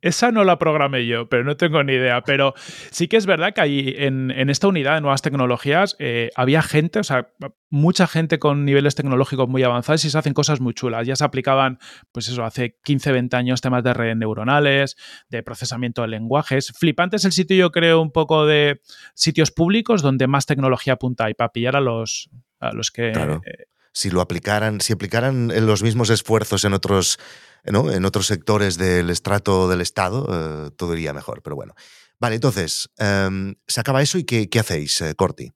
esa 0.00 0.32
no 0.32 0.44
la 0.44 0.58
programé 0.58 1.06
yo, 1.06 1.28
pero 1.28 1.44
no 1.44 1.58
tengo 1.58 1.84
ni 1.84 1.92
idea. 1.92 2.22
Pero 2.22 2.54
sí 2.90 3.06
que 3.06 3.18
es 3.18 3.26
verdad 3.26 3.52
que 3.52 3.60
ahí 3.60 3.94
en, 3.98 4.30
esta 4.48 4.66
unidad 4.66 4.94
de 4.94 5.02
nuevas 5.02 5.20
tecnologías 5.20 5.94
eh, 5.98 6.30
había 6.36 6.62
gente, 6.62 7.00
o 7.00 7.04
sea, 7.04 7.28
mucha 7.68 8.06
gente 8.06 8.38
con 8.38 8.64
niveles 8.64 8.94
tecnológicos 8.94 9.46
muy 9.46 9.62
avanzados 9.62 10.06
y 10.06 10.10
se 10.10 10.16
hacen 10.16 10.32
cosas 10.32 10.62
muy 10.62 10.72
chulas. 10.72 11.06
Ya 11.06 11.16
se 11.16 11.24
aplicaban, 11.24 11.78
pues 12.12 12.28
eso, 12.28 12.44
hace 12.46 12.78
15, 12.82 13.12
20 13.12 13.36
años 13.36 13.60
temas 13.60 13.84
de 13.84 13.92
redes 13.92 14.16
neuronales, 14.16 14.96
de 15.28 15.42
procesamiento 15.42 16.00
de 16.00 16.08
lenguajes. 16.08 16.72
Flipante 16.78 17.16
es 17.16 17.26
el 17.26 17.32
sitio, 17.32 17.58
yo 17.58 17.72
creo, 17.72 18.00
un 18.00 18.10
poco 18.10 18.46
de 18.46 18.80
sitios 19.14 19.50
públicos 19.50 20.00
donde 20.00 20.26
más 20.26 20.46
tecnología 20.46 20.94
apunta 20.94 21.28
y 21.28 21.34
para 21.34 21.52
pillar 21.52 21.76
a 21.76 21.80
los, 21.82 22.30
a 22.60 22.72
los 22.72 22.90
que... 22.90 23.10
Eh, 23.10 23.64
si 23.92 24.10
lo 24.10 24.20
aplicaran, 24.20 24.80
si 24.80 24.92
aplicaran 24.92 25.48
los 25.66 25.82
mismos 25.82 26.10
esfuerzos 26.10 26.64
en 26.64 26.74
otros, 26.74 27.18
en 27.64 28.04
otros 28.04 28.26
sectores 28.26 28.78
del 28.78 29.10
estrato 29.10 29.68
del 29.68 29.80
Estado, 29.80 30.26
eh, 30.30 30.70
todo 30.76 30.94
iría 30.94 31.12
mejor. 31.12 31.42
Pero 31.42 31.56
bueno. 31.56 31.74
Vale, 32.20 32.36
entonces, 32.36 32.88
em, 32.98 33.56
se 33.66 33.80
acaba 33.80 34.00
eso 34.00 34.16
y 34.18 34.24
¿qué, 34.24 34.60
hacéis, 34.60 35.00
eh, 35.00 35.14
Corti? 35.16 35.50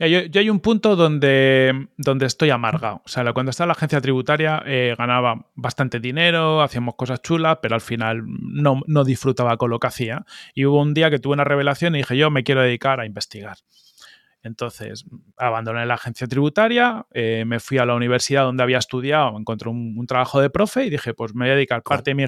yo, 0.00 0.40
hay 0.40 0.50
un 0.50 0.60
punto 0.60 0.96
donde, 0.96 1.88
donde 1.98 2.26
estoy 2.26 2.50
amargado. 2.50 3.02
O 3.04 3.08
sea, 3.08 3.30
cuando 3.34 3.50
estaba 3.50 3.66
en 3.66 3.68
la 3.68 3.74
agencia 3.74 4.00
tributaria 4.00 4.62
ganaba 4.98 5.46
bastante 5.54 6.00
dinero, 6.00 6.62
hacíamos 6.62 6.94
cosas 6.96 7.20
chulas, 7.20 7.58
pero 7.60 7.74
al 7.74 7.82
final 7.82 8.24
no, 8.26 8.80
no 8.86 9.04
disfrutaba 9.04 9.58
con 9.58 9.70
lo 9.70 9.78
que 9.78 9.86
hacía. 9.86 10.24
Y 10.54 10.64
hubo 10.64 10.80
un 10.80 10.94
día 10.94 11.10
que 11.10 11.18
tuve 11.18 11.34
una 11.34 11.44
revelación 11.44 11.94
y 11.94 11.98
dije, 11.98 12.16
yo 12.16 12.30
me 12.30 12.42
quiero 12.42 12.62
dedicar 12.62 12.98
a 13.00 13.06
investigar. 13.06 13.58
Entonces, 14.46 15.04
abandoné 15.36 15.84
la 15.86 15.94
agencia 15.94 16.28
tributaria, 16.28 17.04
eh, 17.12 17.44
me 17.44 17.58
fui 17.58 17.78
a 17.78 17.84
la 17.84 17.94
universidad 17.96 18.44
donde 18.44 18.62
había 18.62 18.78
estudiado, 18.78 19.36
encontré 19.36 19.68
un, 19.68 20.06
trabajo 20.06 20.40
de 20.40 20.50
profe 20.50 20.84
y 20.84 20.90
dije, 20.90 21.14
pues 21.14 21.34
me 21.34 21.46
voy 21.46 21.50
a 21.50 21.54
dedicar 21.56 21.82
parte 21.82 22.10
de 22.10 22.14
mi... 22.14 22.24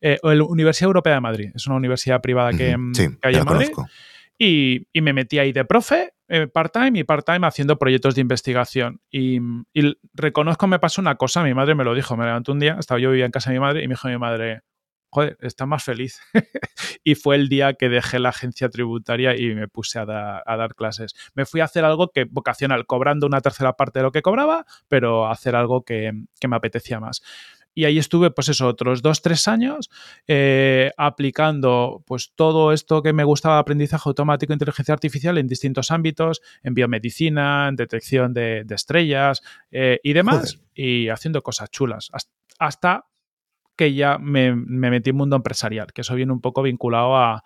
Eh, 0.00 0.18
la 0.22 0.44
Universidad 0.44 0.86
Europea 0.86 1.14
de 1.14 1.20
Madrid, 1.20 1.50
es 1.54 1.66
una 1.66 1.76
universidad 1.76 2.22
privada 2.22 2.52
que, 2.52 2.74
hay 3.22 3.34
en 3.34 3.44
Madrid. 3.44 3.70
Y, 4.38 4.86
me 4.94 5.12
metí 5.12 5.38
ahí 5.38 5.52
de 5.52 5.66
profe, 5.66 6.14
eh, 6.28 6.46
part-time 6.46 6.98
y 6.98 7.04
part-time 7.04 7.46
haciendo 7.46 7.78
proyectos 7.78 8.14
de 8.14 8.22
investigación. 8.22 9.00
Y, 9.10 9.38
y, 9.74 9.98
reconozco, 10.14 10.66
me 10.66 10.78
pasó 10.78 11.02
una 11.02 11.16
cosa, 11.16 11.44
mi 11.44 11.52
madre 11.52 11.74
me 11.74 11.84
lo 11.84 11.94
dijo, 11.94 12.16
me 12.16 12.24
levanté 12.24 12.50
un 12.50 12.60
día, 12.60 12.76
estaba 12.80 12.98
yo 12.98 13.10
vivía 13.10 13.26
en 13.26 13.30
casa 13.30 13.50
de 13.50 13.56
mi 13.56 13.60
madre 13.60 13.84
y 13.84 13.88
me 13.88 13.92
dijo 13.92 14.08
mi 14.08 14.16
madre, 14.16 14.62
joder, 15.12 15.36
está 15.42 15.66
más 15.66 15.84
feliz. 15.84 16.20
y 17.04 17.14
fue 17.14 17.36
el 17.36 17.48
día 17.50 17.74
que 17.74 17.90
dejé 17.90 18.18
la 18.18 18.30
agencia 18.30 18.70
tributaria 18.70 19.36
y 19.36 19.54
me 19.54 19.68
puse 19.68 19.98
a, 19.98 20.06
dar 20.06 20.74
clases. 20.74 21.14
Me 21.34 21.44
fui 21.44 21.60
a 21.60 21.64
hacer 21.64 21.84
algo 21.84 22.08
que 22.08 22.24
vocacional, 22.24 22.86
cobrando 22.86 23.26
una 23.26 23.42
tercera 23.42 23.74
parte 23.74 23.98
de 23.98 24.04
lo 24.04 24.12
que 24.12 24.22
cobraba, 24.22 24.64
pero 24.88 25.28
hacer 25.28 25.54
algo 25.54 25.84
que, 25.84 26.12
me 26.12 26.56
apetecía 26.56 26.98
más. 26.98 27.22
Y 27.74 27.84
ahí 27.84 27.98
estuve, 27.98 28.30
pues 28.30 28.48
eso, 28.48 28.66
otros 28.66 29.02
dos, 29.02 29.22
tres 29.22 29.48
años 29.48 29.90
eh, 30.26 30.92
aplicando 30.96 32.02
pues 32.06 32.32
todo 32.34 32.72
esto 32.72 33.02
que 33.02 33.12
me 33.12 33.24
gustaba, 33.24 33.58
aprendizaje 33.58 34.08
automático, 34.08 34.52
inteligencia 34.52 34.94
artificial 34.94 35.36
en 35.38 35.46
distintos 35.46 35.90
ámbitos, 35.90 36.40
en 36.62 36.74
biomedicina, 36.74 37.68
en 37.68 37.76
detección 37.76 38.32
de, 38.32 38.66
estrellas 38.70 39.42
eh, 39.70 40.00
y 40.02 40.12
demás, 40.14 40.60
y 40.74 41.08
haciendo 41.08 41.42
cosas 41.42 41.70
chulas. 41.70 42.10
hasta 42.58 43.06
que 43.76 43.94
ya 43.94 44.18
me, 44.18 44.54
metí 44.54 45.10
en 45.10 45.16
mundo 45.16 45.36
empresarial, 45.36 45.92
que 45.92 46.02
eso 46.02 46.14
viene 46.14 46.32
un 46.32 46.40
poco 46.40 46.62
vinculado 46.62 47.16
a, 47.16 47.42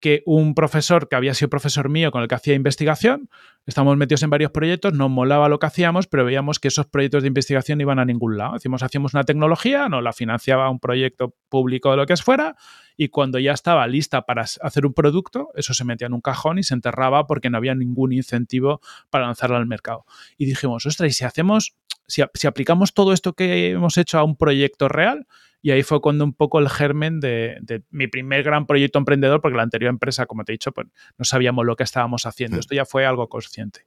que 0.00 0.22
un 0.24 0.54
profesor 0.54 1.08
que 1.08 1.16
había 1.16 1.34
sido 1.34 1.50
profesor 1.50 1.90
mío 1.90 2.10
con 2.10 2.22
el 2.22 2.28
que 2.28 2.34
hacía 2.34 2.54
investigación, 2.54 3.28
estamos 3.66 3.96
metidos 3.98 4.22
en 4.22 4.30
varios 4.30 4.50
proyectos, 4.50 4.94
nos 4.94 5.10
molaba 5.10 5.50
lo 5.50 5.58
que 5.58 5.66
hacíamos, 5.66 6.06
pero 6.06 6.24
veíamos 6.24 6.58
que 6.58 6.68
esos 6.68 6.86
proyectos 6.86 7.22
de 7.22 7.28
investigación 7.28 7.80
iban 7.80 7.98
a 7.98 8.06
ningún 8.06 8.38
lado. 8.38 8.54
Decimos, 8.54 8.82
hacíamos 8.82 9.12
una 9.12 9.24
tecnología, 9.24 9.88
nos 9.90 10.02
la 10.02 10.14
financiaba 10.14 10.70
un 10.70 10.80
proyecto 10.80 11.34
público 11.50 11.90
de 11.90 11.98
lo 11.98 12.06
que 12.06 12.14
es 12.14 12.22
fuera, 12.22 12.56
y 12.96 13.08
cuando 13.08 13.38
ya 13.38 13.52
estaba 13.52 13.86
lista 13.86 14.22
para 14.22 14.42
hacer 14.42 14.86
un 14.86 14.94
producto, 14.94 15.50
eso 15.54 15.74
se 15.74 15.84
metía 15.84 16.06
en 16.06 16.14
un 16.14 16.20
cajón 16.20 16.58
y 16.58 16.62
se 16.62 16.74
enterraba 16.74 17.26
porque 17.26 17.50
no 17.50 17.56
había 17.56 17.74
ningún 17.74 18.12
incentivo 18.12 18.80
para 19.10 19.26
lanzarlo 19.26 19.56
al 19.56 19.66
mercado. 19.66 20.04
Y 20.36 20.46
dijimos, 20.46 20.86
ostras, 20.86 21.10
¿y 21.10 21.12
si 21.12 21.24
hacemos, 21.24 21.74
si, 22.06 22.22
si 22.34 22.46
aplicamos 22.46 22.94
todo 22.94 23.12
esto 23.12 23.32
que 23.32 23.70
hemos 23.70 23.98
hecho 23.98 24.18
a 24.18 24.24
un 24.24 24.36
proyecto 24.36 24.88
real? 24.88 25.26
Y 25.64 25.70
ahí 25.70 25.82
fue 25.82 26.02
cuando 26.02 26.24
un 26.24 26.34
poco 26.34 26.58
el 26.58 26.68
germen 26.68 27.20
de, 27.20 27.82
mi 27.90 28.06
primer 28.06 28.42
gran 28.42 28.66
proyecto 28.66 28.98
emprendedor, 28.98 29.40
porque 29.40 29.56
la 29.56 29.62
anterior 29.62 29.88
empresa, 29.88 30.26
como 30.26 30.44
te 30.44 30.52
he 30.52 30.54
dicho, 30.54 30.72
pues 30.72 30.88
no 31.16 31.24
sabíamos 31.24 31.64
lo 31.64 31.74
que 31.74 31.84
estábamos 31.84 32.26
haciendo. 32.26 32.58
Hmm. 32.58 32.60
Esto 32.60 32.74
ya 32.74 32.84
fue 32.84 33.06
algo 33.06 33.30
consciente. 33.30 33.86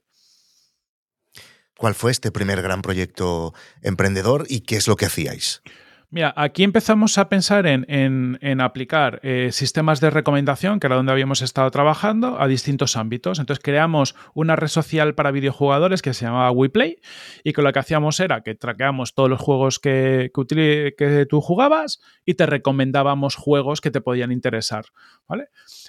¿Cuál 1.76 1.94
fue 1.94 2.10
este 2.10 2.32
primer 2.32 2.60
gran 2.62 2.82
proyecto 2.82 3.54
emprendedor 3.80 4.44
y 4.48 4.62
qué 4.62 4.74
es 4.74 4.88
lo 4.88 4.96
que 4.96 5.06
hacíais? 5.06 5.62
Mira, 6.10 6.32
aquí 6.36 6.64
empezamos 6.64 7.18
a 7.18 7.28
pensar 7.28 7.66
en, 7.66 8.60
aplicar 8.62 9.20
eh, 9.22 9.50
sistemas 9.52 10.00
de 10.00 10.08
recomendación, 10.08 10.80
que 10.80 10.86
era 10.86 10.96
donde 10.96 11.12
habíamos 11.12 11.42
estado 11.42 11.70
trabajando, 11.70 12.40
a 12.40 12.46
distintos 12.46 12.96
ámbitos. 12.96 13.38
Entonces 13.38 13.62
creamos 13.62 14.14
una 14.32 14.56
red 14.56 14.68
social 14.68 15.14
para 15.14 15.32
videojugadores 15.32 16.00
que 16.00 16.14
se 16.14 16.24
llamaba 16.24 16.50
WePlay 16.50 16.96
y 17.44 17.52
que 17.52 17.60
lo 17.60 17.70
que 17.72 17.78
hacíamos 17.78 18.20
era 18.20 18.42
que 18.42 18.54
traqueamos 18.54 19.14
todos 19.14 19.28
los 19.28 19.38
juegos 19.38 19.78
que, 19.78 20.32
que, 20.32 21.26
tú 21.28 21.42
jugabas 21.42 22.00
y 22.24 22.34
te 22.34 22.46
recomendábamos 22.46 23.34
juegos 23.34 23.82
que 23.82 23.90
te 23.90 24.00
podían 24.00 24.32
interesar. 24.32 24.86
¿vale? 25.28 25.48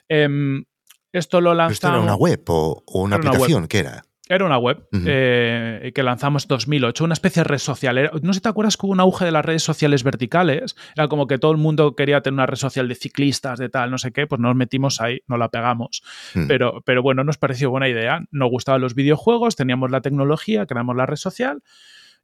Em, 0.10 0.66
esto 1.14 1.40
lo 1.40 1.54
lanzamos... 1.54 1.74
¿Esto 1.76 1.88
era 1.88 2.00
una 2.02 2.16
web 2.16 2.44
o, 2.48 2.84
una 2.94 3.16
aplicación? 3.16 3.70
¿Qué 3.70 3.80
era? 3.80 4.04
Era 4.32 4.46
una 4.46 4.60
web 4.60 4.88
eh, 4.94 5.92
que 5.96 6.04
lanzamos 6.04 6.44
en 6.44 6.50
2008, 6.50 7.04
una 7.04 7.14
especie 7.14 7.42
de 7.42 7.50
red 7.50 7.58
social. 7.58 8.12
no 8.22 8.32
sé 8.32 8.38
si 8.38 8.44
te 8.44 8.50
acuerdas 8.50 8.78
que 8.78 8.86
hubo 8.86 8.94
un 8.94 9.00
auge 9.00 9.26
de 9.26 9.32
las 9.32 9.44
redes 9.44 9.64
sociales 9.64 10.04
verticales. 10.04 10.76
Era 10.96 11.08
como 11.08 11.26
que 11.26 11.40
todo 11.40 11.52
el 11.52 11.58
mundo 11.58 11.96
quería 11.96 12.22
tener 12.22 12.36
una 12.36 12.46
red 12.46 12.58
social 12.58 12.88
de 12.88 12.94
ciclistas, 12.94 13.58
de 13.58 13.70
tal, 13.70 13.90
no 13.90 13.98
sé 13.98 14.12
qué. 14.12 14.28
Pues 14.28 14.40
nos 14.40 14.56
metimos 14.56 15.02
ahí, 15.02 15.22
no 15.28 15.38
la 15.38 15.50
pegamos. 15.50 16.04
Mm. 16.36 16.46
Pero, 16.46 16.84
pero 16.86 17.02
bueno, 17.02 17.24
nos 17.24 17.40
pareció 17.40 17.72
buena 17.72 17.90
idea. 17.90 18.22
Nos 18.30 18.52
gustaban 18.52 18.82
los 18.82 18.94
videojuegos, 18.94 19.56
teníamos 19.56 19.90
la 19.90 20.02
tecnología, 20.02 20.68
creamos 20.68 20.96
la 20.96 21.08
red 21.08 21.18
social. 21.18 21.64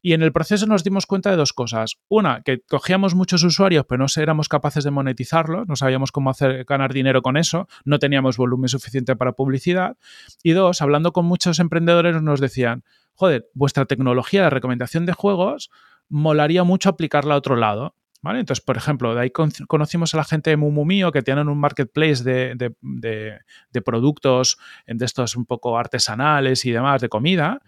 Y 0.06 0.14
en 0.14 0.22
el 0.22 0.32
proceso 0.32 0.68
nos 0.68 0.84
dimos 0.84 1.08
cuenta 1.08 1.32
de 1.32 1.36
dos 1.36 1.52
cosas. 1.52 1.98
Una, 2.10 2.44
que 2.44 2.62
cogíamos 2.62 3.16
muchos 3.16 3.42
usuarios, 3.44 3.88
pero 3.90 4.06
no 4.06 4.22
éramos 4.22 4.48
capaces 4.50 4.84
de 4.84 4.92
monetizarlos, 4.92 5.68
no 5.68 5.76
sabíamos 5.76 6.12
cómo 6.12 6.30
hacer 6.30 6.64
ganar 6.66 6.94
dinero 6.94 7.24
con 7.24 7.38
eso, 7.38 7.68
no 7.86 7.98
teníamos 7.98 8.38
volumen 8.38 8.70
suficiente 8.70 9.16
para 9.16 9.32
publicidad. 9.32 9.98
Y 10.44 10.52
dos, 10.52 10.84
hablando 10.84 11.12
con 11.12 11.26
muchos 11.26 11.58
emprendedores 11.58 12.22
nos 12.22 12.40
decían, 12.40 12.84
joder, 13.16 13.50
vuestra 13.56 13.86
tecnología 13.86 14.44
de 14.44 14.52
recomendación 14.52 15.08
de 15.08 15.14
juegos 15.14 15.72
molaría 16.08 16.64
mucho 16.64 16.90
aplicarla 16.90 17.34
a 17.34 17.38
otro 17.38 17.56
lado. 17.56 17.96
¿Vale? 18.22 18.40
Entonces, 18.40 18.64
por 18.64 18.78
ejemplo, 18.78 19.16
de 19.16 19.22
ahí 19.22 19.32
conocimos 19.32 20.14
a 20.14 20.18
la 20.18 20.24
gente 20.24 20.52
de 20.52 20.58
Mumumio 20.58 21.12
que 21.12 21.24
tienen 21.24 21.50
un 21.50 21.60
marketplace 21.60 22.24
de, 22.24 22.56
de 22.56 23.82
productos 23.82 24.58
de 24.86 25.06
estos 25.06 25.36
un 25.36 25.46
poco 25.48 25.80
artesanales 25.80 26.64
y 26.66 26.72
demás, 26.72 27.02
de 27.02 27.10
comida 27.10 27.60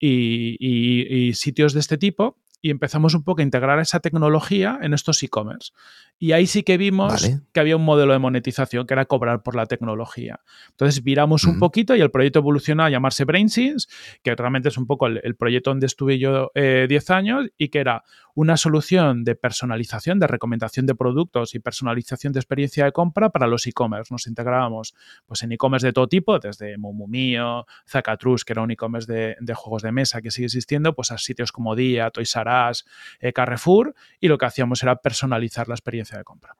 y, 0.00 1.32
sitios 1.34 1.72
de 1.74 1.80
este 1.80 1.98
tipo 1.98 2.38
y 2.62 2.70
empezamos 2.70 3.14
un 3.14 3.24
poco 3.24 3.40
a 3.40 3.44
integrar 3.44 3.78
esa 3.80 4.00
tecnología 4.00 4.78
en 4.82 4.92
estos 4.92 5.22
e-commerce. 5.22 5.72
Y 6.18 6.32
ahí 6.32 6.46
sí 6.46 6.62
que 6.62 6.76
vimos 6.76 7.26
que 7.52 7.60
había 7.60 7.76
un 7.76 7.84
modelo 7.84 8.12
de 8.12 8.18
monetización 8.18 8.86
que 8.86 8.92
era 8.92 9.06
cobrar 9.06 9.42
por 9.42 9.56
la 9.56 9.64
tecnología. 9.64 10.40
Entonces 10.68 11.02
viramos 11.02 11.44
un 11.44 11.58
poquito 11.58 11.96
y 11.96 12.02
el 12.02 12.10
proyecto 12.10 12.40
evolucionó 12.40 12.84
a 12.84 12.90
llamarse 12.90 13.24
BrainSense, 13.24 13.88
que 14.22 14.34
realmente 14.34 14.68
es 14.68 14.76
un 14.76 14.86
poco 14.86 15.06
el, 15.06 15.34
proyecto 15.36 15.70
donde 15.70 15.86
estuve 15.86 16.18
yo 16.18 16.50
10 16.54 16.54
eh, 16.54 17.12
años 17.14 17.46
y 17.56 17.68
que 17.68 17.78
era 17.78 18.04
una 18.40 18.56
solución 18.56 19.22
de 19.22 19.34
personalización, 19.34 20.18
de 20.18 20.26
recomendación 20.26 20.86
de 20.86 20.94
productos 20.94 21.54
y 21.54 21.58
personalización 21.58 22.32
de 22.32 22.40
experiencia 22.40 22.86
de 22.86 22.92
compra 22.92 23.28
para 23.28 23.46
los 23.46 23.66
e-commerce. 23.66 24.14
Nos 24.14 24.26
integrábamos 24.26 24.94
pues, 25.26 25.42
en 25.42 25.52
e-commerce 25.52 25.88
de 25.88 25.92
todo 25.92 26.08
tipo, 26.08 26.38
desde 26.38 26.78
Mumumio, 26.78 27.66
Zacatrus, 27.86 28.46
que 28.46 28.54
era 28.54 28.62
un 28.62 28.70
e-commerce 28.70 29.12
de, 29.12 29.54
juegos 29.54 29.82
de 29.82 29.92
mesa 29.92 30.22
que 30.22 30.30
sigue 30.30 30.46
existiendo, 30.46 30.94
pues 30.94 31.10
a 31.10 31.18
sitios 31.18 31.52
como 31.52 31.76
Día, 31.76 32.10
Toys 32.10 32.34
R 32.34 32.50
Us, 32.70 32.86
eh, 33.20 33.34
Carrefour, 33.34 33.94
y 34.20 34.28
lo 34.28 34.38
que 34.38 34.46
hacíamos 34.46 34.82
era 34.82 34.96
personalizar 34.96 35.68
la 35.68 35.74
experiencia 35.74 36.16
de 36.16 36.24
compra. 36.24 36.56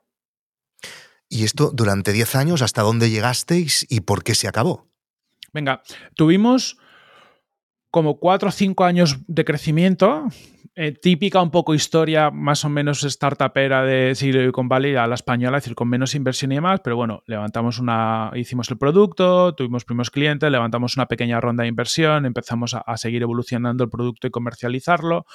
¿Y 1.30 1.44
esto 1.44 1.70
durante 1.72 2.12
10 2.12 2.36
años 2.36 2.60
hasta 2.60 2.82
dónde 2.82 3.08
llegasteis 3.08 3.86
y 3.88 4.00
por 4.00 4.22
qué 4.22 4.34
se 4.34 4.48
acabó? 4.48 4.86
Venga, 5.54 5.80
tuvimos 6.14 6.76
como 7.90 8.18
4 8.18 8.48
o 8.48 8.52
5 8.52 8.84
años 8.84 9.18
de 9.26 9.44
crecimiento, 9.44 10.28
eh, 10.76 10.92
típica 10.92 11.42
un 11.42 11.50
poco 11.50 11.74
historia 11.74 12.30
más 12.30 12.64
o 12.64 12.68
menos 12.68 13.02
startupera 13.02 13.82
de 13.84 14.14
Silicon 14.14 14.68
Valley 14.68 14.94
a 14.94 15.06
la 15.06 15.16
española, 15.16 15.58
es 15.58 15.64
decir, 15.64 15.74
con 15.74 15.88
menos 15.88 16.14
inversión 16.14 16.52
y 16.52 16.56
demás, 16.56 16.80
pero 16.82 16.96
bueno, 16.96 17.22
levantamos 17.26 17.78
una, 17.78 18.30
hicimos 18.34 18.70
el 18.70 18.78
producto, 18.78 19.54
tuvimos 19.54 19.84
primeros 19.84 20.10
clientes, 20.10 20.50
levantamos 20.50 20.96
una 20.96 21.06
pequeña 21.06 21.40
ronda 21.40 21.62
de 21.62 21.68
inversión, 21.68 22.24
empezamos 22.24 22.74
a 22.74 22.96
seguir 22.96 23.22
evolucionando 23.22 23.84
el 23.84 23.90
producto 23.90 24.26
y 24.26 24.30
comercializarlo 24.30 25.26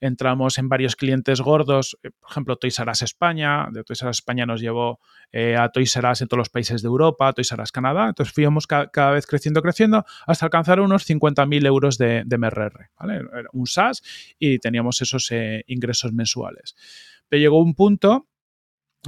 entramos 0.00 0.58
en 0.58 0.68
varios 0.68 0.96
clientes 0.96 1.40
gordos, 1.40 1.98
eh, 2.02 2.10
por 2.10 2.30
ejemplo, 2.30 2.56
Toys 2.56 2.78
R 2.78 2.90
Us 2.90 3.02
España, 3.02 3.68
de 3.72 3.82
Toys 3.84 4.02
R 4.02 4.10
Us 4.10 4.18
España 4.18 4.46
nos 4.46 4.60
llevó 4.60 5.00
eh, 5.32 5.56
a 5.56 5.68
Toys 5.70 5.96
R 5.96 6.10
Us 6.10 6.22
en 6.22 6.28
todos 6.28 6.38
los 6.38 6.48
países 6.48 6.82
de 6.82 6.86
Europa, 6.86 7.32
Toys 7.32 7.50
R 7.52 7.62
Us 7.62 7.72
Canadá, 7.72 8.08
entonces 8.08 8.32
fuimos 8.32 8.66
cada 8.66 9.10
vez 9.10 9.26
creciendo, 9.26 9.62
creciendo, 9.62 10.04
hasta 10.26 10.46
alcanzar 10.46 10.80
unos 10.80 11.08
50.000 11.08 11.66
euros 11.66 11.98
de, 11.98 12.24
MRR, 12.38 12.90
¿vale? 12.98 13.22
un 13.52 13.66
SaaS 13.66 14.02
y 14.38 14.58
teníamos 14.58 15.02
esos 15.02 15.30
eh, 15.32 15.64
ingresos 15.66 16.12
mensuales. 16.12 16.76
Pero 17.28 17.40
llegó 17.40 17.60
un 17.60 17.74
punto 17.74 18.27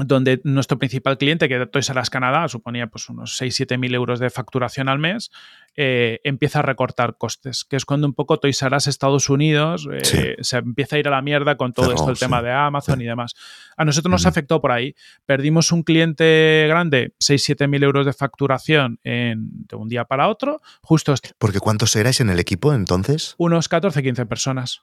donde 0.07 0.41
nuestro 0.45 0.79
principal 0.79 1.19
cliente, 1.19 1.49
que 1.49 1.67
Toys 1.67 1.89
R 1.91 2.01
Us 2.01 2.11
Canadá, 2.11 2.49
suponía 2.49 2.87
pues 2.87 3.09
unos 3.09 3.41
6-7 3.41 3.79
mil 3.79 3.95
euros 3.95 4.21
de 4.21 4.31
facturación 4.31 4.89
al 4.89 4.99
mes, 4.99 5.31
eh, 5.77 6.21
empieza 6.25 6.59
a 6.61 6.63
recortar 6.63 7.17
costes, 7.17 7.65
que 7.65 7.77
es 7.77 7.85
cuando 7.85 8.07
un 8.07 8.15
poco 8.15 8.39
Toys 8.39 8.61
R 8.63 8.77
Us 8.77 8.87
Estados 8.87 9.29
Unidos 9.29 9.89
eh, 9.93 10.37
se 10.41 10.59
empieza 10.59 10.97
a 10.97 10.99
ir 10.99 11.09
a 11.09 11.11
la 11.11 11.23
mierda 11.23 11.57
con 11.57 11.73
todo 11.73 11.93
esto, 11.93 12.11
el 12.11 12.19
tema 12.19 12.43
de 12.43 12.53
Amazon 12.53 13.01
y 13.01 13.05
demás. 13.05 13.35
A 13.77 13.85
nosotros 13.85 14.11
nos 14.11 14.27
afectó 14.27 14.61
por 14.61 14.73
ahí. 14.73 14.95
Perdimos 15.27 15.73
un 15.73 15.83
cliente 15.83 16.67
grande, 16.69 17.15
6-7 17.21 17.69
mil 17.69 17.83
euros 17.83 18.07
de 18.07 18.13
facturación 18.13 18.99
en, 19.05 19.67
de 19.67 19.77
un 19.77 19.89
día 19.89 20.05
para 20.05 20.29
otro, 20.29 20.61
justo... 20.83 21.15
¿Porque 21.39 21.61
cuántos 21.61 21.95
erais 21.97 22.21
en 22.21 22.31
el 22.31 22.39
equipo 22.39 22.75
entonces? 22.75 23.35
Unos 23.39 23.71
14-15 23.71 24.27
personas. 24.27 24.83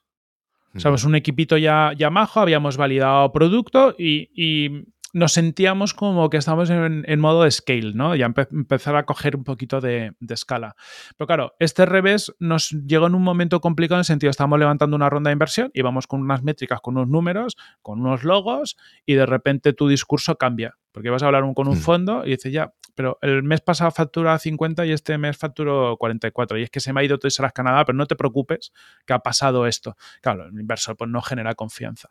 Sabes, 0.75 1.05
un 1.05 1.15
equipito 1.15 1.57
ya, 1.57 1.93
ya 1.97 2.09
majo, 2.09 2.39
habíamos 2.39 2.77
validado 2.77 3.31
producto 3.31 3.95
y 3.97 4.85
nos 5.13 5.33
sentíamos 5.33 5.93
como 5.93 6.29
que 6.29 6.37
estábamos 6.37 6.69
en, 6.69 7.19
modo 7.19 7.43
de 7.43 7.51
scale, 7.51 7.93
¿no? 7.93 8.15
Ya 8.15 8.25
empezar 8.25 8.95
a 8.95 9.05
coger 9.05 9.35
un 9.35 9.43
poquito 9.43 9.81
de, 9.81 10.13
escala. 10.29 10.75
Pero 11.17 11.27
claro, 11.27 11.55
este 11.59 11.85
revés 11.85 12.33
nos 12.39 12.71
llegó 12.71 13.07
en 13.07 13.15
un 13.15 13.23
momento 13.23 13.61
complicado 13.61 13.97
en 13.97 14.01
el 14.01 14.05
sentido, 14.05 14.29
estamos 14.29 14.59
levantando 14.59 14.95
una 14.95 15.09
ronda 15.09 15.29
de 15.29 15.33
inversión 15.33 15.71
y 15.73 15.81
vamos 15.81 16.07
con 16.07 16.21
unas 16.21 16.43
métricas, 16.43 16.81
con 16.81 16.97
unos 16.97 17.09
números, 17.09 17.55
con 17.81 18.01
unos 18.01 18.23
logos 18.23 18.77
y 19.05 19.13
de 19.13 19.25
repente 19.25 19.73
tu 19.73 19.87
discurso 19.87 20.35
cambia. 20.37 20.77
Porque 20.91 21.09
vas 21.09 21.21
a 21.21 21.27
hablar 21.27 21.43
con 21.53 21.67
un 21.67 21.77
mm. 21.77 21.81
fondo 21.81 22.25
y 22.25 22.31
dices, 22.31 22.51
ya, 22.51 22.73
pero 22.97 23.19
el 23.21 23.43
mes 23.43 23.61
pasado 23.61 23.91
factura 23.91 24.39
50 24.39 24.83
y 24.87 24.91
este 24.91 25.19
mes 25.19 25.37
facturo 25.37 25.97
44. 25.97 26.57
Y 26.57 26.63
es 26.63 26.71
que 26.71 26.79
se 26.79 26.91
me 26.91 26.99
ha 26.99 27.03
ido 27.03 27.19
todo 27.19 27.29
a 27.45 27.51
Canadá, 27.51 27.85
pero 27.85 27.95
no 27.95 28.07
te 28.07 28.15
preocupes 28.15 28.73
que 29.05 29.13
ha 29.13 29.19
pasado 29.19 29.67
esto. 29.67 29.95
Claro, 30.19 30.47
el 30.47 30.59
inversor 30.59 30.97
pues 30.97 31.07
no 31.07 31.21
genera 31.21 31.53
confianza. 31.53 32.09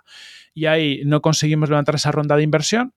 Y 0.55 0.67
ahí 0.67 1.03
no 1.05 1.23
conseguimos 1.23 1.71
levantar 1.71 1.97
esa 1.97 2.13
ronda 2.13 2.37
de 2.37 2.45
inversión 2.45 2.95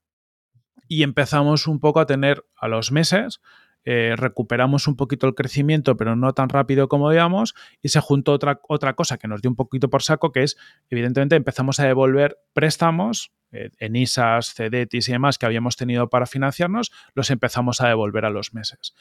y 0.88 1.01
empezamos 1.01 1.65
un 1.65 1.79
poco 1.79 2.00
a 2.00 2.05
tener 2.05 2.46
a 2.55 2.67
los 2.67 2.91
meses 2.91 3.41
eh, 3.86 4.15
recuperamos 4.17 4.88
un 4.88 4.95
poquito 4.95 5.27
el 5.27 5.36
crecimiento, 5.36 5.98
pero 5.98 6.15
no 6.15 6.33
tan 6.33 6.50
rápido 6.50 6.88
como 6.88 7.09
digamos, 7.09 7.55
y 7.81 7.89
se 7.89 8.00
juntó 8.00 8.33
otra, 8.33 8.59
otra 8.67 8.93
cosa 8.93 9.17
que 9.17 9.27
nos 9.27 9.41
dio 9.41 9.50
un 9.50 9.55
poquito 9.55 9.89
por 9.89 10.03
saco, 10.03 10.31
que 10.31 10.43
es, 10.43 10.57
evidentemente, 10.89 11.36
empezamos 11.36 11.79
a 11.79 11.86
devolver 11.86 12.38
préstamos 12.53 13.31
eh, 13.51 13.69
en 13.79 13.95
ISAs, 13.95 14.53
CEDETIS 14.53 15.09
y 15.09 15.12
demás 15.12 15.38
que 15.38 15.45
habíamos 15.45 15.75
tenido 15.75 16.09
para 16.09 16.25
financiarnos, 16.25 16.91
los 17.13 17.31
empezamos 17.31 17.81
a 17.81 17.88
devolver 17.88 18.25
a 18.25 18.29
los 18.29 18.53
meses. 18.53 18.93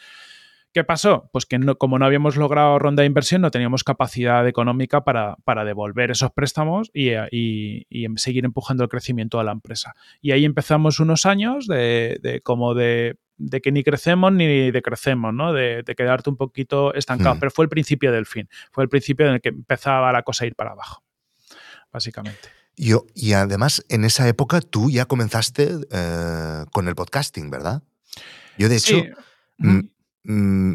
¿Qué 0.73 0.85
pasó? 0.85 1.31
Pues 1.33 1.47
que 1.47 1.59
como 1.79 1.99
no 1.99 2.05
habíamos 2.05 2.37
logrado 2.37 2.79
ronda 2.79 3.01
de 3.03 3.07
inversión, 3.07 3.41
no 3.41 3.51
teníamos 3.51 3.85
capacidad 3.85 4.47
económica 4.47 5.03
para, 5.03 5.65
devolver 5.65 6.11
esos 6.11 6.31
préstamos 6.33 6.91
y, 6.93 7.11
em, 7.11 8.17
seguir 8.17 8.45
empujando 8.45 8.85
el 8.85 8.91
crecimiento 8.91 9.41
a 9.41 9.45
la 9.45 9.53
empresa. 9.53 9.95
Y 10.21 10.33
ahí 10.33 10.45
empezamos 10.45 11.01
unos 11.01 11.25
años 11.25 11.67
de, 11.67 12.41
como 12.45 12.75
de, 12.75 13.17
que 13.63 13.73
ni 13.73 13.83
crecemos 13.83 14.33
ni 14.33 14.71
decrecemos, 14.71 15.33
¿no? 15.33 15.55
De, 15.55 15.83
quedarte 15.97 16.29
un 16.29 16.37
poquito 16.37 16.93
estancado. 16.93 17.37
Hmm. 17.37 17.41
Pero 17.41 17.51
fue 17.51 17.65
el 17.65 17.71
principio 17.71 18.13
del 18.13 18.27
fin. 18.27 18.49
Fue 18.71 18.85
el 18.85 18.91
principio 18.91 19.27
en 19.27 19.35
el 19.35 19.41
que 19.41 19.49
empezaba 19.49 20.13
la 20.13 20.23
cosa 20.23 20.45
a 20.45 20.49
ir 20.49 20.55
para 20.55 20.73
abajo, 20.73 21.03
básicamente. 21.91 22.51
Yo, 22.77 23.07
y 23.15 23.33
además, 23.33 23.85
en 23.89 24.05
esa 24.05 24.29
época 24.29 24.61
tú 24.61 24.91
ya 24.91 25.07
comenzaste 25.07 25.71
eh, 25.91 26.65
con 26.73 26.87
el 26.87 26.95
podcasting, 26.95 27.51
¿verdad? 27.51 27.83
Yo, 28.57 28.69
de 28.69 28.77
hecho, 28.77 29.03
mm, 29.59 29.81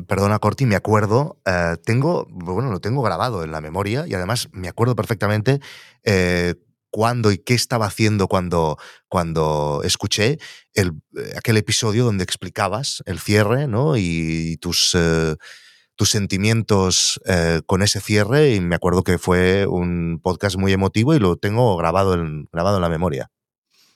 perdona, 0.07 0.39
Corti, 0.39 0.65
me 0.65 0.75
acuerdo, 0.75 1.39
eh, 1.45 1.77
tengo, 1.86 2.25
bueno, 2.29 2.72
lo 2.72 2.79
tengo 2.79 3.03
grabado 3.03 3.43
en 3.43 3.51
la 3.51 3.62
memoria 3.62 4.05
y 4.07 4.15
además 4.15 4.50
me 4.51 4.67
acuerdo 4.67 4.95
perfectamente 4.95 5.60
eh, 6.03 6.55
cuándo 6.89 7.31
y 7.31 7.38
qué 7.38 7.53
estaba 7.53 7.86
haciendo 7.86 8.27
cuando, 8.27 8.79
cuando 9.07 9.81
escuché 9.83 10.39
eh, 10.74 10.89
aquel 11.38 11.57
episodio 11.57 12.03
donde 12.03 12.24
explicabas 12.24 13.03
el 13.05 13.19
cierre 13.19 13.67
¿no? 13.67 13.95
y 13.95 14.57
tus, 14.57 14.95
eh, 14.95 15.36
tus 15.95 16.10
sentimientos 16.10 17.22
con 17.67 17.83
ese 17.83 18.01
cierre 18.01 18.55
y 18.55 18.60
me 18.60 18.75
acuerdo 18.75 19.03
que 19.03 19.19
fue 19.19 19.67
un 19.67 20.19
podcast 20.22 20.55
muy 20.57 20.74
emotivo 20.74 21.13
y 21.13 21.19
lo 21.19 21.36
tengo 21.36 21.77
grabado 21.77 22.15
en, 22.15 22.50
grabado 22.51 22.77
en 22.77 22.81
la 22.81 22.89
memoria. 22.89 23.29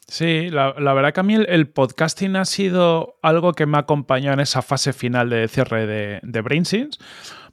Sí, 0.09 0.49
la, 0.49 0.71
verdad 0.71 1.13
que 1.13 1.19
a 1.19 1.23
mí 1.23 1.35
el, 1.35 1.69
podcasting 1.69 2.37
ha 2.37 2.45
sido 2.45 3.17
algo 3.21 3.51
que 3.53 3.65
me 3.65 3.77
ha 3.77 3.81
acompañado 3.81 4.35
en 4.35 4.39
esa 4.39 4.61
fase 4.61 4.93
final 4.93 5.29
de 5.29 5.49
cierre 5.49 5.85
de, 5.85 6.19
de 6.23 6.41
BrainSins 6.41 6.97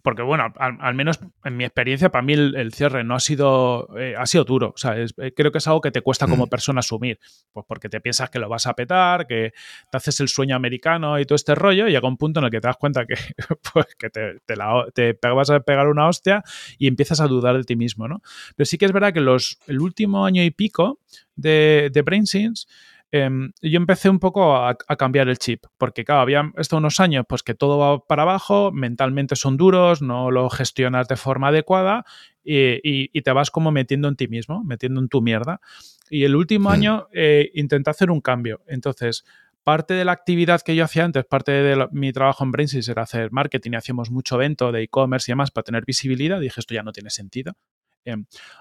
porque 0.04 0.20
bueno, 0.20 0.52
al, 0.58 0.94
menos 0.94 1.18
en 1.44 1.56
mi 1.56 1.64
experiencia, 1.64 2.10
para 2.10 2.20
mí 2.20 2.34
el, 2.34 2.74
cierre 2.74 3.04
no 3.04 3.14
ha 3.14 3.20
sido, 3.20 3.88
eh, 3.98 4.14
ha 4.18 4.26
sido 4.26 4.44
duro. 4.44 4.72
O 4.74 4.76
sea, 4.76 4.96
eh, 4.98 5.32
creo 5.34 5.50
que 5.50 5.56
es 5.56 5.66
algo 5.66 5.80
que 5.80 5.90
te 5.90 6.02
cuesta 6.02 6.26
como 6.26 6.44
mm. 6.44 6.48
persona 6.50 6.80
asumir, 6.80 7.18
pues 7.54 7.64
porque 7.66 7.88
te 7.88 8.02
piensas 8.02 8.28
que 8.28 8.38
lo 8.38 8.50
vas 8.50 8.66
a 8.66 8.74
petar, 8.74 9.26
que 9.26 9.54
te 9.90 9.96
haces 9.96 10.20
el 10.20 10.28
sueño 10.28 10.56
americano 10.56 11.18
y 11.18 11.24
todo 11.24 11.36
este 11.36 11.54
rollo, 11.54 11.88
y 11.88 11.92
llega 11.92 12.06
un 12.06 12.18
punto 12.18 12.40
en 12.40 12.44
el 12.44 12.50
que 12.50 12.60
te 12.60 12.68
das 12.68 12.76
cuenta 12.76 13.06
que, 13.06 13.14
pues, 13.72 13.86
que 13.98 14.10
te, 14.10 15.26
vas 15.34 15.48
a 15.48 15.60
pegar 15.60 15.88
una 15.88 16.06
hostia 16.06 16.44
y 16.76 16.86
empiezas 16.86 17.22
a 17.22 17.26
dudar 17.26 17.56
de 17.56 17.64
ti 17.64 17.74
mismo, 17.74 18.06
¿no? 18.06 18.20
Pero 18.56 18.66
sí 18.66 18.76
que 18.76 18.84
es 18.84 18.92
verdad 18.92 19.14
que 19.14 19.22
los, 19.22 19.58
el 19.66 19.80
último 19.80 20.26
año 20.26 20.42
y 20.44 20.50
pico 20.50 21.00
de, 21.34 21.88
de 21.90 22.02
BrainSins 22.02 22.68
Em, 23.16 23.52
yo 23.62 23.76
empecé 23.76 24.10
un 24.10 24.18
poco 24.18 24.56
a, 24.56 24.74
cambiar 24.74 25.28
el 25.28 25.38
chip, 25.38 25.66
porque 25.78 26.04
claro, 26.04 26.22
había 26.22 26.50
estos 26.56 26.78
unos 26.78 26.98
años 26.98 27.24
pues 27.28 27.44
que 27.44 27.54
todo 27.54 27.78
va 27.78 28.04
para 28.04 28.22
abajo, 28.22 28.72
mentalmente 28.72 29.36
son 29.36 29.56
duros, 29.56 30.02
no 30.02 30.32
lo 30.32 30.50
gestionas 30.50 31.06
de 31.06 31.14
forma 31.14 31.46
adecuada 31.48 32.04
y, 32.42 33.20
te 33.20 33.30
vas 33.30 33.52
como 33.52 33.70
metiendo 33.70 34.08
en 34.08 34.16
ti 34.16 34.26
mismo, 34.26 34.64
metiendo 34.64 35.00
en 35.00 35.08
tu 35.08 35.22
mierda. 35.22 35.60
Y 36.10 36.24
el 36.24 36.34
último 36.34 36.70
año 36.70 37.06
eh, 37.12 37.52
intenté 37.54 37.88
hacer 37.88 38.10
un 38.10 38.20
cambio. 38.20 38.62
Entonces, 38.66 39.24
parte 39.62 39.94
de 39.94 40.04
la 40.04 40.10
actividad 40.10 40.62
que 40.62 40.74
yo 40.74 40.82
hacía 40.82 41.04
antes, 41.04 41.24
parte 41.24 41.52
de 41.52 41.86
mi 41.92 42.12
trabajo 42.12 42.42
en 42.42 42.50
Brainsys 42.50 42.88
era 42.88 43.02
hacer 43.02 43.30
marketing 43.30 43.74
y 43.74 43.76
hacíamos 43.76 44.10
mucho 44.10 44.34
evento 44.34 44.72
de 44.72 44.82
e-commerce 44.82 45.30
y 45.30 45.34
demás 45.34 45.52
para 45.52 45.62
tener 45.62 45.84
visibilidad. 45.84 46.40
Dije, 46.40 46.58
esto 46.58 46.74
ya 46.74 46.82
no 46.82 46.90
tiene 46.90 47.10
sentido. 47.10 47.52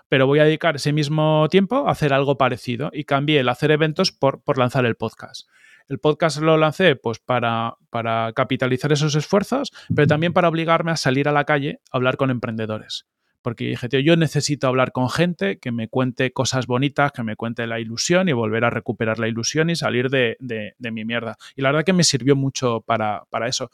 Pero 0.09 0.27
voy 0.27 0.39
a 0.39 0.45
dedicar 0.45 0.75
ese 0.75 0.93
mismo 0.93 1.47
tiempo 1.49 1.87
a 1.87 1.91
hacer 1.91 2.13
algo 2.13 2.37
parecido 2.37 2.89
y 2.93 3.03
cambié 3.03 3.39
el 3.39 3.49
hacer 3.49 3.71
eventos 3.71 4.11
por, 4.11 4.43
por 4.43 4.57
lanzar 4.57 4.85
el 4.85 4.95
podcast. 4.95 5.47
El 5.87 5.99
podcast 5.99 6.39
lo 6.39 6.57
lancé 6.57 6.95
pues 6.95 7.19
para, 7.19 7.75
para 7.89 8.31
capitalizar 8.33 8.91
esos 8.91 9.15
esfuerzos, 9.15 9.71
pero 9.93 10.07
también 10.07 10.33
para 10.33 10.47
obligarme 10.47 10.91
a 10.91 10.97
salir 10.97 11.27
a 11.27 11.33
la 11.33 11.43
calle 11.43 11.81
a 11.91 11.97
hablar 11.97 12.17
con 12.17 12.29
emprendedores 12.29 13.05
porque 13.43 13.65
dije, 13.65 13.89
tío, 13.89 13.99
yo 13.99 14.15
necesito 14.15 14.67
hablar 14.67 14.93
con 14.93 15.09
gente 15.09 15.59
que 15.59 15.71
me 15.71 15.89
cuente 15.89 16.31
cosas 16.31 16.65
bonitas, 16.65 17.11
que 17.11 17.23
me 17.23 17.35
cuente 17.35 17.67
la 17.67 17.79
ilusión 17.79 18.29
y 18.29 18.33
volver 18.33 18.63
a 18.63 18.69
recuperar 18.69 19.19
la 19.19 19.27
ilusión 19.27 19.69
y 19.69 19.75
salir 19.75 20.09
de, 20.09 20.37
mi 20.79 21.05
mierda. 21.05 21.37
Y 21.55 21.61
la 21.61 21.69
verdad 21.69 21.85
que 21.85 21.93
me 21.93 22.05
sirvió 22.05 22.35
mucho 22.35 22.81
para, 22.81 23.27
eso. 23.45 23.69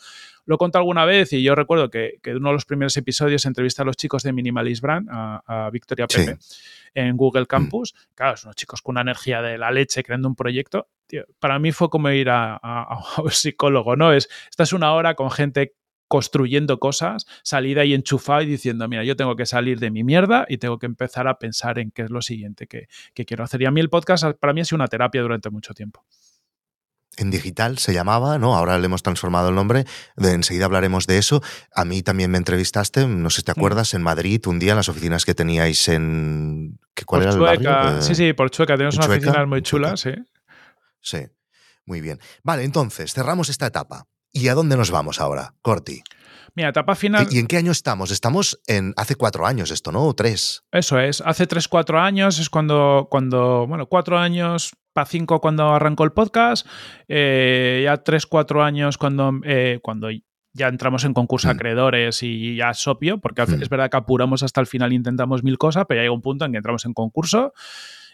Lo 0.46 0.58
conté 0.58 0.80
alguna 0.80 1.06
vez 1.06 1.32
y 1.34 1.44
yo 1.44 1.54
recuerdo 1.54 1.90
que, 1.90 2.20
que, 2.24 2.36
uno 2.36 2.50
de 2.50 2.54
los 2.54 2.66
primeros 2.66 2.98
episodios 2.98 3.46
entrevisté 3.46 3.84
a 3.84 3.86
los 3.86 3.96
chicos 3.96 4.24
de 4.24 4.34
Minimalist 4.34 4.82
Brand, 4.82 5.08
a, 5.12 5.70
Victoria 5.72 6.08
Pepe, 6.08 6.38
en 6.96 7.16
Google 7.16 7.44
mm. 7.44 7.48
Campus. 7.48 7.94
Claro, 8.16 8.36
son 8.38 8.50
unos 8.50 8.56
chicos 8.56 8.82
con 8.82 8.94
una 8.94 9.02
energía 9.02 9.42
de 9.44 9.60
la 9.60 9.70
leche 9.70 10.04
creando 10.04 10.28
un 10.28 10.36
proyecto. 10.36 10.88
para 11.40 11.60
mí 11.60 11.72
fue 11.72 11.90
como 11.92 12.10
ir 12.10 12.32
a, 12.32 12.56
a, 12.56 13.22
un 13.22 13.30
psicólogo, 13.32 13.96
¿no? 13.96 14.12
Es, 14.12 14.30
esta 14.50 14.64
es 14.64 14.74
una 14.74 14.94
hora 14.94 15.14
con 15.14 15.30
gente 15.30 15.76
construyendo 16.10 16.80
cosas, 16.80 17.26
salir 17.44 17.80
ahí 17.80 17.94
enchufado 17.94 18.42
y 18.42 18.48
diciendo, 18.48 18.86
mira, 18.90 19.06
yo 19.06 19.16
tengo 19.16 19.38
que 19.38 19.46
salir 19.46 19.80
de 19.80 19.92
mi 19.92 20.04
mierda 20.04 20.46
y 20.50 20.58
tengo 20.58 20.80
que 20.80 20.88
empezar 20.88 21.28
a 21.30 21.38
pensar 21.38 21.80
en 21.80 21.92
qué 21.92 22.02
es 22.02 22.10
lo 22.10 22.22
siguiente 22.22 22.68
que, 22.68 22.88
quiero 23.14 23.44
hacer. 23.44 23.62
Y 23.62 23.66
a 23.66 23.72
mí 23.72 23.80
el 23.80 23.90
podcast 23.90 24.26
para 24.40 24.54
mí 24.54 24.62
ha 24.62 24.66
sido 24.66 24.78
una 24.78 24.88
terapia 24.88 25.22
durante 25.22 25.50
mucho 25.50 25.74
tiempo. 25.74 26.04
En 27.18 27.32
digital 27.32 27.78
se 27.78 27.94
llamaba, 27.94 28.40
¿no? 28.40 28.56
Ahora 28.56 28.80
le 28.80 28.86
hemos 28.86 29.04
transformado 29.04 29.50
el 29.50 29.56
nombre, 29.56 29.86
de, 30.16 30.32
enseguida 30.32 30.66
hablaremos 30.66 31.06
de 31.06 31.18
eso. 31.18 31.44
A 31.74 31.86
mí 31.86 32.02
también 32.02 32.32
me 32.32 32.38
entrevistaste, 32.38 33.06
no 33.08 33.30
sé 33.30 33.38
si 33.38 33.44
te 33.44 33.52
mm. 33.52 33.60
acuerdas, 33.60 33.94
en 33.94 34.02
Madrid, 34.02 34.42
un 34.48 34.58
día 34.58 34.72
en 34.72 34.78
las 34.78 34.90
oficinas 34.90 35.26
que 35.26 35.36
teníais 35.36 35.88
en... 35.90 36.80
¿Cuál 37.06 37.24
era 37.24 37.32
el 37.32 37.40
barrio? 37.40 38.02
sí, 38.02 38.16
sí, 38.16 38.34
por 38.34 38.50
Chueca, 38.50 38.76
tenemos 38.76 38.96
unas 38.96 39.10
oficinas 39.10 39.48
muy 39.48 39.62
chulas, 39.62 40.00
sí. 40.00 40.12
Sí, 41.02 41.20
muy 41.86 42.02
bien. 42.02 42.20
Vale, 42.44 42.64
entonces, 42.64 43.14
cerramos 43.14 43.50
esta 43.50 43.68
etapa. 43.68 44.08
¿Y 44.32 44.48
a 44.48 44.54
dónde 44.54 44.78
nos 44.78 44.92
vamos 44.92 45.20
ahora, 45.20 45.56
Corti? 45.62 46.04
Mira, 46.56 46.70
etapa 46.70 46.96
final. 46.96 47.28
¿Y 47.32 47.40
en 47.40 47.48
qué 47.48 47.58
año 47.58 47.72
estamos? 47.72 48.12
Estamos 48.12 48.60
en 48.68 48.94
hace 48.98 49.16
cuatro 49.16 49.46
años 49.46 49.72
esto, 49.72 49.92
¿no? 49.92 50.06
¿O 50.06 50.14
tres? 50.14 50.64
Eso 50.72 51.00
es. 51.00 51.22
Hace 51.22 51.48
tres, 51.48 51.68
cuatro 51.68 52.00
años 52.00 52.40
es 52.40 52.50
cuando, 52.50 53.08
cuando 53.10 53.66
bueno, 53.68 53.86
cuatro 53.88 54.18
años 54.18 54.72
para 54.94 55.06
cinco 55.06 55.40
cuando 55.40 55.70
arrancó 55.70 56.04
el 56.04 56.12
podcast. 56.12 56.68
Eh, 57.08 57.82
ya 57.86 57.98
tres, 57.98 58.26
cuatro 58.26 58.64
años 58.64 58.98
cuando, 58.98 59.32
eh, 59.44 59.80
cuando 59.82 60.10
ya 60.54 60.68
entramos 60.68 61.04
en 61.06 61.14
concurso 61.14 61.48
mm. 61.48 61.52
acreedores 61.52 62.24
y 62.24 62.56
ya 62.56 62.72
es 62.72 62.88
obvio, 62.88 63.20
porque 63.20 63.44
mm. 63.44 63.62
es 63.62 63.70
verdad 63.70 63.90
que 63.90 63.98
apuramos 63.98 64.44
hasta 64.44 64.62
el 64.62 64.68
final, 64.68 64.94
intentamos 64.94 65.44
mil 65.44 65.58
cosas, 65.58 65.86
pero 65.88 66.00
ya 66.00 66.04
llega 66.04 66.14
un 66.14 66.22
punto 66.22 66.46
en 66.46 66.52
que 66.52 66.58
entramos 66.58 66.86
en 66.86 66.94
concurso 66.94 67.54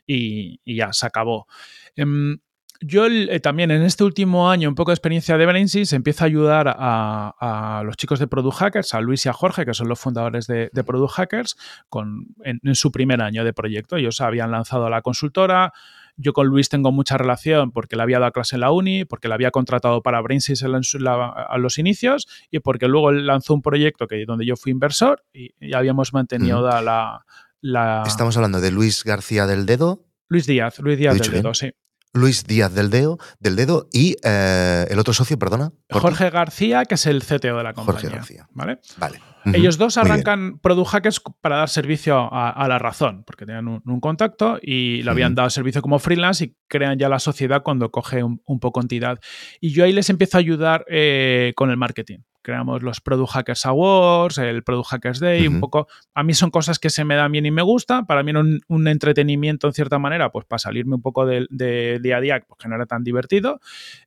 y, 0.06 0.60
ya 0.66 0.94
se 0.94 1.06
acabó. 1.06 1.48
Em, 1.96 2.38
yo 2.82 3.08
eh, 3.08 3.40
también 3.40 3.72
en 3.72 3.84
este 3.84 4.04
último 4.04 4.50
año, 4.50 4.70
un 4.70 4.76
poco 4.76 4.92
de 4.92 4.96
experiencia 4.96 5.38
de 5.38 5.46
Brainsys, 5.46 5.94
empiezo 5.94 6.24
a 6.24 6.28
ayudar 6.28 6.76
a, 6.78 7.82
los 7.86 7.98
chicos 7.98 8.20
de 8.20 8.28
Product 8.28 8.58
Hackers, 8.58 8.94
a 8.94 9.02
Luis 9.02 9.26
y 9.26 9.30
a 9.30 9.34
Jorge, 9.34 9.66
que 9.66 9.74
son 9.74 9.88
los 9.88 10.00
fundadores 10.00 10.48
de, 10.48 10.70
Product 10.86 11.14
Hackers, 11.14 11.58
con, 11.90 12.28
en, 12.44 12.76
su 12.76 12.92
primer 12.92 13.22
año 13.22 13.44
de 13.44 13.54
proyecto. 13.54 13.98
Ellos 13.98 14.22
habían 14.22 14.52
lanzado 14.52 14.90
la 14.90 15.02
consultora. 15.02 15.74
Yo 16.18 16.34
con 16.34 16.48
Luis 16.48 16.70
tengo 16.70 16.92
mucha 16.92 17.18
relación 17.18 17.72
porque 17.72 17.96
le 17.96 18.04
había 18.04 18.20
dado 18.20 18.32
clase 18.32 18.56
en 18.56 18.62
la 18.62 18.72
uni, 18.72 19.04
porque 19.04 19.28
le 19.28 19.34
había 19.34 19.52
contratado 19.52 20.02
para 20.02 20.22
Brainsys 20.22 20.64
a 20.64 21.58
los 21.58 21.78
inicios 21.78 22.28
y 22.50 22.60
porque 22.60 22.88
luego 22.88 23.12
lanzó 23.12 23.54
un 23.54 23.62
proyecto 23.62 24.08
que, 24.08 24.26
donde 24.26 24.46
yo 24.46 24.56
fui 24.56 24.72
inversor 24.72 25.24
y, 25.34 25.54
habíamos 25.74 26.14
mantenido 26.14 26.62
la, 26.62 27.26
la, 27.60 28.04
Estamos 28.06 28.38
hablando 28.38 28.62
de 28.62 28.72
Luis 28.72 29.04
García 29.04 29.46
del 29.46 29.66
Dedo. 29.66 30.06
Luis 30.30 30.46
Díaz, 30.48 30.80
Luis 30.80 30.98
Díaz 30.98 31.20
del 31.20 31.32
Dedo, 31.32 31.54
sí. 31.54 31.74
Luis 32.16 32.46
Díaz 32.46 32.74
del 32.74 32.90
Dedo, 32.90 33.20
del 33.40 33.56
Dedo 33.56 33.88
y 33.92 34.16
eh, 34.24 34.88
el 34.90 34.98
otro 34.98 35.14
socio, 35.14 35.38
perdona. 35.38 35.72
Jorge 35.92 36.30
García, 36.30 36.86
que 36.86 36.96
es 36.96 37.06
el 37.06 37.22
CTO 37.22 37.58
de 37.58 37.64
la 37.64 37.74
compañía. 37.74 38.02
Jorge 38.02 38.16
García. 38.16 38.48
¿Vale? 38.54 38.80
Vale. 38.98 39.20
Ellos 39.54 39.78
dos 39.78 39.98
arrancan 39.98 40.58
Product 40.58 40.90
Hackers 40.90 41.22
para 41.42 41.58
dar 41.58 41.70
servicio 41.70 42.30
a, 42.32 42.68
la 42.68 42.80
razón, 42.80 43.24
porque 43.26 43.46
tenían 43.46 43.68
un, 43.68 44.00
contacto 44.00 44.58
y 44.60 45.04
lo 45.04 45.12
habían 45.12 45.36
dado 45.36 45.52
servicio 45.52 45.84
como 45.84 46.00
freelance 46.00 46.46
y 46.46 46.56
crean 46.68 46.98
ya 46.98 47.10
la 47.10 47.20
sociedad 47.20 47.62
cuando 47.62 47.92
coge 47.92 48.24
un, 48.24 48.60
poco 48.60 48.82
entidad. 48.82 49.20
Y 49.62 49.70
yo 49.70 49.84
ahí 49.84 49.94
les 49.94 50.10
empiezo 50.10 50.38
a 50.38 50.40
ayudar 50.40 50.86
eh, 50.90 51.54
con 51.56 51.70
el 51.70 51.78
marketing 51.78 52.20
creamos 52.46 52.84
los 52.84 53.02
Product 53.02 53.32
Hackers 53.32 53.66
Awards, 53.66 54.38
el 54.38 54.62
Product 54.62 54.88
Hackers 54.90 55.20
Day, 55.20 55.48
un 55.48 55.60
poco. 55.60 55.88
A 56.14 56.22
mí 56.22 56.36
son 56.36 56.52
cosas 56.52 56.78
que 56.78 56.92
se 56.92 57.04
me 57.04 57.16
dan 57.16 57.32
bien 57.32 57.48
y 57.48 57.52
me 57.52 57.64
gustan. 57.64 58.06
Para 58.06 58.22
mí 58.22 58.32
un, 58.34 58.62
un 58.68 58.88
entretenimiento 58.88 59.66
en 59.66 59.74
cierta 59.74 59.98
manera, 59.98 60.32
pues 60.32 60.46
para 60.46 60.60
salirme 60.60 60.94
un 60.94 61.02
poco 61.02 61.26
del 61.26 61.48
día 61.50 62.18
a 62.18 62.22
día, 62.22 62.46
pues 62.48 62.60
que 62.60 62.70
no 62.70 62.76
era 62.76 62.86
tan 62.86 63.04
divertido. 63.04 63.60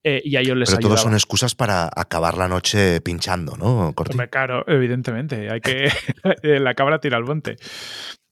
Eh, 0.04 0.22
y 0.24 0.36
a 0.36 0.40
ellos 0.40 0.56
les 0.56 0.70
Pero 0.70 0.82
todos 0.82 1.00
son 1.00 1.14
excusas 1.14 1.56
para 1.56 1.90
acabar 1.94 2.38
la 2.38 2.46
noche 2.46 3.00
pinchando, 3.00 3.56
¿no? 3.56 3.92
claro, 4.30 4.64
evidentemente. 4.68 5.50
Hay 5.50 5.60
que. 5.60 5.90
la 6.42 6.74
cabra 6.74 7.00
tira 7.00 7.16
al 7.16 7.24
monte. 7.24 7.56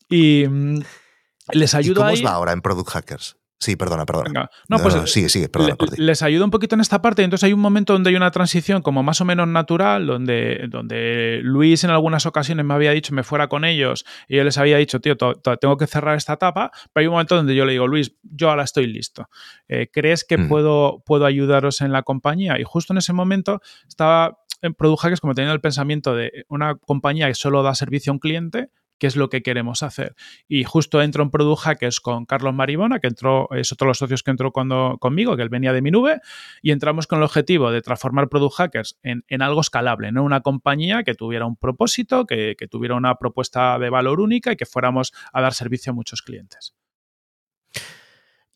Y. 0.09 0.47
Mm, 0.49 0.83
les 1.53 1.75
ayudo 1.75 2.01
¿Y 2.01 2.03
¿Cómo 2.03 2.12
os 2.12 2.25
va 2.25 2.31
ahora 2.31 2.53
en 2.53 2.61
Product 2.61 2.90
Hackers? 2.90 3.37
Sí, 3.59 3.75
perdona, 3.75 4.05
perdona. 4.05 4.51
No, 4.69 4.79
pues 4.79 4.95
sí, 5.11 5.31
sí, 5.31 5.49
perdona, 5.49 5.77
les 5.97 6.23
ayuda 6.23 6.45
un 6.45 6.51
poquito 6.51 6.75
en 6.75 6.83
esta 6.83 7.01
parte. 7.01 7.23
Entonces 7.23 7.45
hay 7.45 7.55
un 7.55 7.61
momento 7.61 7.95
donde 7.95 8.11
hay 8.11 8.16
una 8.16 8.31
transición 8.31 8.83
como 8.83 9.03
más 9.03 9.21
o 9.23 9.25
menos 9.25 9.49
natural, 9.49 10.07
donde, 10.07 10.66
donde 10.69 11.40
Luis 11.42 11.83
en 11.83 11.90
algunas 11.90 12.27
ocasiones 12.27 12.66
me 12.66 12.75
había 12.75 12.90
dicho 12.90 13.14
me 13.14 13.23
fuera 13.23 13.49
con 13.49 13.64
ellos 13.64 14.05
y 14.29 14.37
yo 14.37 14.45
les 14.45 14.59
había 14.59 14.77
dicho, 14.77 15.01
tío, 15.01 15.16
tengo 15.16 15.77
que 15.79 15.87
cerrar 15.87 16.16
esta 16.16 16.35
etapa. 16.35 16.71
Pero 16.92 17.03
hay 17.03 17.07
un 17.07 17.12
momento 17.12 17.35
donde 17.35 17.55
yo 17.55 17.64
le 17.64 17.73
digo, 17.73 17.87
Luis, 17.87 18.14
yo 18.23 18.51
ahora 18.51 18.64
estoy 18.64 18.87
listo. 18.88 19.31
Eh, 19.69 19.88
¿Crees 19.90 20.25
que 20.25 20.37
mm. 20.37 20.49
puedo, 20.49 21.03
puedo 21.07 21.25
ayudaros 21.25 21.81
en 21.81 21.92
la 21.92 22.03
compañía? 22.03 22.61
Y 22.61 22.64
justo 22.64 22.92
en 22.92 22.99
ese 22.99 23.14
momento 23.14 23.62
estaba 23.88 24.38
en 24.61 24.75
Product 24.75 25.01
Hackers 25.01 25.21
como 25.21 25.35
teniendo 25.35 25.55
el 25.55 25.61
pensamiento 25.61 26.14
de 26.14 26.45
una 26.49 26.75
compañía 26.75 27.27
que 27.29 27.35
solo 27.35 27.62
da 27.62 27.75
servicio 27.75 28.11
a 28.11 28.14
un 28.14 28.19
cliente 28.19 28.71
qué 28.98 29.06
es 29.06 29.16
lo 29.16 29.28
que 29.28 29.42
queremos 29.42 29.82
hacer. 29.82 30.14
Y 30.48 30.64
justo 30.64 31.02
entro 31.02 31.22
en 31.22 31.30
Product 31.30 31.62
Hackers 31.62 32.00
con 32.00 32.26
Carlos 32.26 32.54
Maribona, 32.54 32.98
que 33.00 33.09
entró, 33.09 33.48
es 33.52 33.72
otro 33.72 33.87
de 33.87 33.90
los 33.90 33.98
socios 33.98 34.22
que 34.22 34.30
entró 34.30 34.52
cuando, 34.52 34.96
conmigo, 35.00 35.37
que 35.37 35.42
él 35.42 35.48
venía 35.48 35.72
de 35.72 35.82
mi 35.82 35.90
nube, 35.90 36.20
y 36.62 36.70
entramos 36.70 37.06
con 37.06 37.18
el 37.18 37.24
objetivo 37.24 37.70
de 37.70 37.82
transformar 37.82 38.28
Product 38.28 38.54
Hackers 38.56 38.98
en, 39.02 39.42
algo 39.42 39.61
escalable, 39.61 40.12
no 40.12 40.24
una 40.24 40.40
compañía 40.40 41.02
que 41.02 41.14
tuviera 41.14 41.46
un 41.46 41.56
propósito, 41.56 42.26
que, 42.26 42.56
que 42.59 42.66
tuviera 42.68 42.94
una 42.94 43.16
propuesta 43.16 43.78
de 43.78 43.90
valor 43.90 44.20
única 44.20 44.52
y 44.52 44.56
que 44.56 44.66
fuéramos 44.66 45.12
a 45.32 45.40
dar 45.40 45.54
servicio 45.54 45.92
a 45.92 45.94
muchos 45.94 46.22
clientes. 46.22 46.74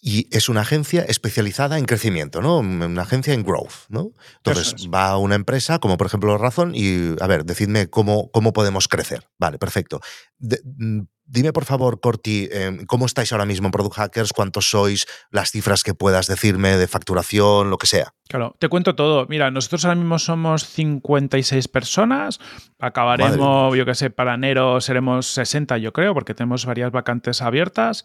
Y 0.00 0.34
es 0.34 0.48
una 0.48 0.62
agencia 0.62 1.02
especializada 1.02 1.78
en 1.78 1.84
crecimiento, 1.84 2.40
¿no? 2.40 2.58
Una 2.58 3.02
agencia 3.02 3.34
en 3.34 3.42
growth, 3.42 3.88
¿no? 3.88 4.12
Entonces 4.38 4.88
va 4.92 5.08
a 5.08 5.18
una 5.18 5.34
empresa, 5.34 5.78
como 5.78 5.98
por 5.98 6.06
ejemplo 6.06 6.38
Razón, 6.38 6.72
y 6.74 7.14
a 7.20 7.26
ver, 7.26 7.44
decidme 7.44 7.88
cómo, 7.88 8.30
cómo 8.30 8.52
podemos 8.52 8.88
crecer. 8.88 9.28
Vale, 9.38 9.58
perfecto. 9.58 10.00
Mm, 10.38 11.02
dime 11.26 11.52
por 11.52 11.66
favor, 11.66 12.00
Corti, 12.00 12.48
em, 12.50 12.86
¿cómo 12.86 13.04
estáis 13.04 13.32
ahora 13.32 13.44
mismo 13.44 13.66
en 13.66 13.72
Product 13.72 13.96
Hackers? 13.96 14.32
¿Cuántos 14.32 14.70
sois? 14.70 15.06
Las 15.30 15.50
cifras 15.50 15.82
que 15.82 15.92
puedas 15.92 16.26
decirme 16.26 16.78
de 16.78 16.88
facturación, 16.88 17.68
lo 17.68 17.76
que 17.76 17.86
sea. 17.86 18.14
Claro, 18.30 18.54
te 18.60 18.68
cuento 18.68 18.94
todo. 18.94 19.26
Mira, 19.28 19.50
nosotros 19.50 19.84
ahora 19.84 19.96
mismo 19.96 20.16
somos 20.20 20.64
56 20.64 21.66
personas. 21.66 22.38
Acabaremos, 22.78 23.76
yo 23.76 23.84
qué 23.84 23.96
sé, 23.96 24.10
para 24.10 24.34
enero 24.34 24.80
seremos 24.80 25.26
60, 25.26 25.78
yo 25.78 25.92
creo, 25.92 26.14
porque 26.14 26.32
tenemos 26.32 26.64
varias 26.64 26.92
vacantes 26.92 27.42
abiertas. 27.42 28.04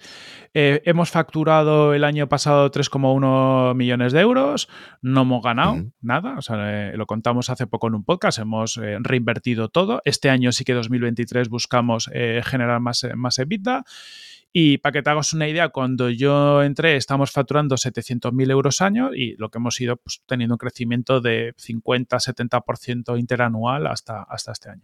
Eh, 0.56 0.82
hemos 0.86 1.12
facturado 1.12 1.94
el 1.94 2.04
año 2.04 2.28
pasado 2.28 2.72
3,1 2.72 3.76
millones 3.76 4.14
de 4.14 4.22
euros. 4.22 4.68
No 5.04 5.22
hemos 5.22 5.44
ganado 5.44 5.92
nada. 6.02 6.34
O 6.40 6.42
sea, 6.42 6.56
eh, 6.90 6.98
lo 6.98 7.06
contamos 7.06 7.52
hace 7.52 7.68
poco 7.68 7.88
en 7.88 7.94
un 7.94 8.04
podcast. 8.04 8.40
Hemos 8.40 8.78
eh, 8.78 8.98
reinvertido 9.02 9.70
todo. 9.70 10.02
Este 10.06 10.32
año 10.32 10.52
sí 10.52 10.64
que 10.66 10.74
2023 10.74 11.50
buscamos 11.50 12.10
generar 12.42 12.80
más, 12.80 13.06
más 13.14 13.38
EBITDA. 13.38 13.84
Y 14.58 14.78
para 14.78 14.94
que 14.94 15.02
te 15.04 15.10
hagas 15.10 15.34
una 15.34 15.50
idea, 15.50 15.68
cuando 15.68 16.10
yo 16.10 16.64
entré 16.64 16.96
estamos 16.96 17.30
facturando 17.30 17.76
700.000 17.76 18.52
euros 18.52 18.80
año 18.80 19.14
y 19.14 19.36
lo 19.36 19.50
que 19.50 19.58
hemos 19.58 19.82
ido 19.82 19.98
pues, 19.98 20.22
teniendo 20.26 20.54
un 20.54 20.58
crecimiento 20.58 21.20
de 21.20 21.54
50-70% 21.58 23.20
interanual 23.20 23.86
hasta, 23.86 24.26
este 24.54 24.70
año. 24.70 24.84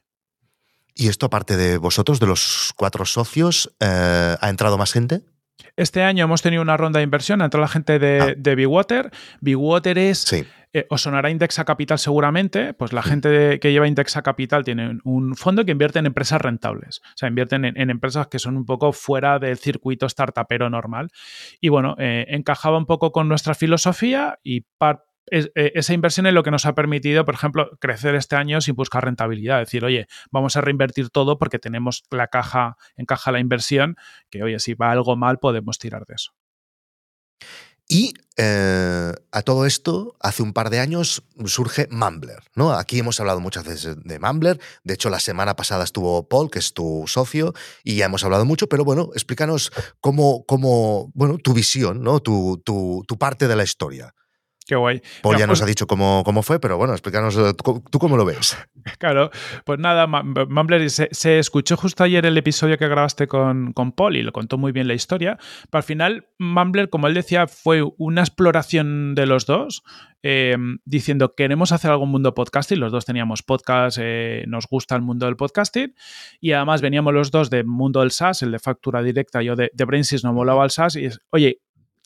¿Y 0.93 1.07
esto 1.07 1.27
aparte 1.27 1.55
de 1.55 1.77
vosotros, 1.77 2.19
de 2.19 2.27
los 2.27 2.73
cuatro 2.75 3.05
socios, 3.05 3.73
eh, 3.79 4.35
ha 4.41 4.49
entrado 4.49 4.77
más 4.77 4.91
gente? 4.91 5.21
Este 5.75 6.03
año 6.03 6.25
hemos 6.25 6.41
tenido 6.41 6.61
una 6.61 6.77
ronda 6.77 6.99
de 6.99 7.03
inversión, 7.03 7.41
entrado 7.41 7.61
la 7.61 7.67
gente 7.67 7.99
de, 7.99 8.19
ah. 8.21 8.33
de 8.37 8.55
Bigwater. 8.55 9.11
Bigwater 9.41 9.97
es 9.97 10.19
sí. 10.19 10.45
Eh, 10.73 10.87
os 10.89 11.01
sonará 11.01 11.29
Indexa 11.29 11.65
Capital 11.65 11.99
seguramente, 11.99 12.73
pues 12.73 12.93
la 12.93 13.03
gente 13.03 13.59
que 13.59 13.73
lleva 13.73 13.89
Indexa 13.89 14.21
Capital 14.21 14.63
tiene 14.63 14.99
un 15.03 15.35
fondo 15.35 15.65
que 15.65 15.73
invierte 15.73 15.99
en 15.99 16.05
empresas 16.05 16.41
rentables, 16.41 17.01
o 17.03 17.17
sea, 17.17 17.27
invierten 17.27 17.65
en, 17.65 17.89
empresas 17.89 18.27
que 18.27 18.39
son 18.39 18.55
un 18.55 18.65
poco 18.65 18.93
fuera 18.93 19.37
del 19.37 19.57
circuito 19.57 20.07
startupero 20.07 20.69
normal. 20.69 21.09
Y 21.59 21.67
bueno, 21.67 21.95
eh, 21.99 22.25
encajaba 22.29 22.77
un 22.77 22.85
poco 22.85 23.11
con 23.11 23.27
nuestra 23.27 23.53
filosofía 23.53 24.39
y 24.43 24.61
eh, 25.31 25.71
esa 25.75 25.93
inversión 25.93 26.27
es 26.27 26.33
lo 26.33 26.43
que 26.43 26.51
nos 26.51 26.65
ha 26.65 26.75
permitido, 26.75 27.25
por 27.25 27.33
ejemplo, 27.33 27.71
crecer 27.79 28.15
este 28.15 28.35
año 28.35 28.61
sin 28.61 28.75
buscar 28.75 29.05
rentabilidad. 29.05 29.59
Decir, 29.59 29.83
oye, 29.85 30.07
vamos 30.29 30.55
a 30.55 30.61
reinvertir 30.61 31.09
todo 31.09 31.39
porque 31.39 31.57
tenemos 31.57 32.03
la 32.11 32.27
caja, 32.27 32.77
encaja 32.95 33.31
la 33.31 33.39
inversión, 33.39 33.95
que 34.29 34.43
oye, 34.43 34.59
si 34.59 34.73
va 34.73 34.91
algo 34.91 35.15
mal, 35.15 35.39
podemos 35.39 35.79
tirar 35.79 36.05
de 36.05 36.15
eso. 36.15 36.31
Y 37.87 38.13
eh, 38.37 39.11
a 39.33 39.41
todo 39.41 39.65
esto, 39.65 40.15
hace 40.21 40.43
un 40.43 40.53
par 40.53 40.69
de 40.69 40.79
años 40.79 41.23
surge 41.45 41.89
Mumbler. 41.91 42.39
¿no? 42.55 42.71
Aquí 42.71 42.99
hemos 42.99 43.19
hablado 43.19 43.41
muchas 43.41 43.65
veces 43.65 43.97
de 44.03 44.17
Mumbler. 44.17 44.61
De 44.85 44.93
hecho, 44.93 45.09
la 45.09 45.19
semana 45.19 45.57
pasada 45.57 45.83
estuvo 45.83 46.27
Paul, 46.29 46.49
que 46.49 46.59
es 46.59 46.73
tu 46.73 47.03
socio, 47.07 47.53
y 47.83 47.97
ya 47.97 48.05
hemos 48.05 48.23
hablado 48.23 48.45
mucho, 48.45 48.67
pero 48.67 48.85
bueno, 48.85 49.09
explícanos 49.13 49.73
cómo, 49.99 50.45
cómo 50.45 51.11
bueno, 51.13 51.37
tu 51.37 51.53
visión, 51.53 52.01
¿no? 52.01 52.21
tu, 52.21 52.61
tu, 52.63 53.03
tu 53.07 53.17
parte 53.17 53.49
de 53.49 53.57
la 53.57 53.63
historia. 53.63 54.13
Qué 54.71 54.77
guay. 54.77 55.01
Paul 55.21 55.35
ya 55.37 55.47
nos 55.47 55.59
pues 55.59 55.63
ha 55.63 55.65
dicho 55.65 55.85
cómo, 55.85 56.23
cómo, 56.23 56.43
fue, 56.43 56.57
pero 56.61 56.77
bueno, 56.77 56.93
explícanos 56.93 57.35
eh, 57.35 57.53
tú 57.53 57.99
cómo 57.99 58.15
lo 58.15 58.23
ves. 58.23 58.57
Claro, 58.97 59.29
pues 59.65 59.77
nada, 59.79 60.07
Mumbler 60.07 60.89
se, 60.89 61.39
escuchó 61.39 61.77
justo 61.77 62.03
ayer 62.03 62.25
el 62.25 62.37
episodio 62.37 62.79
que 62.79 62.87
grabaste 62.87 63.27
con, 63.27 63.73
con 63.73 63.91
Paul 63.91 64.15
y 64.15 64.23
lo 64.23 64.31
contó 64.31 64.57
muy 64.57 64.71
bien 64.71 64.87
la 64.87 64.95
historia. 64.95 65.37
Pero 65.69 65.79
al 65.79 65.83
final, 65.83 66.27
Mumbler, 66.39 66.89
como 66.89 67.07
él 67.07 67.13
decía, 67.13 67.47
fue 67.47 67.83
una 67.97 68.21
exploración 68.21 69.13
de 69.13 69.25
los 69.27 69.45
dos, 69.45 69.83
eh, 70.23 70.55
diciendo 70.85 71.35
queremos 71.35 71.71
hacer 71.73 71.91
algún 71.91 72.09
mundo 72.09 72.33
podcasting. 72.33 72.79
Los 72.79 72.91
dos 72.91 73.05
teníamos 73.05 73.43
podcast, 73.43 73.97
eh, 74.01 74.45
nos 74.47 74.67
gusta 74.67 74.95
el 74.95 75.01
mundo 75.01 75.25
del 75.25 75.35
podcasting 75.35 75.93
y 76.39 76.53
además 76.53 76.81
veníamos 76.81 77.13
los 77.13 77.29
dos 77.29 77.49
del 77.49 77.65
mundo 77.65 77.99
del 77.99 78.11
SaaS, 78.11 78.41
el 78.41 78.51
de 78.51 78.59
factura 78.59 79.03
directa, 79.03 79.43
yo 79.43 79.55
de, 79.55 79.69
de 79.73 79.85
Brainsys 79.85 80.23
no 80.23 80.33
molaba 80.33 80.63
el 80.63 80.71
SaaS 80.71 80.95
y 80.95 81.05
es, 81.05 81.19
oye, 81.29 81.59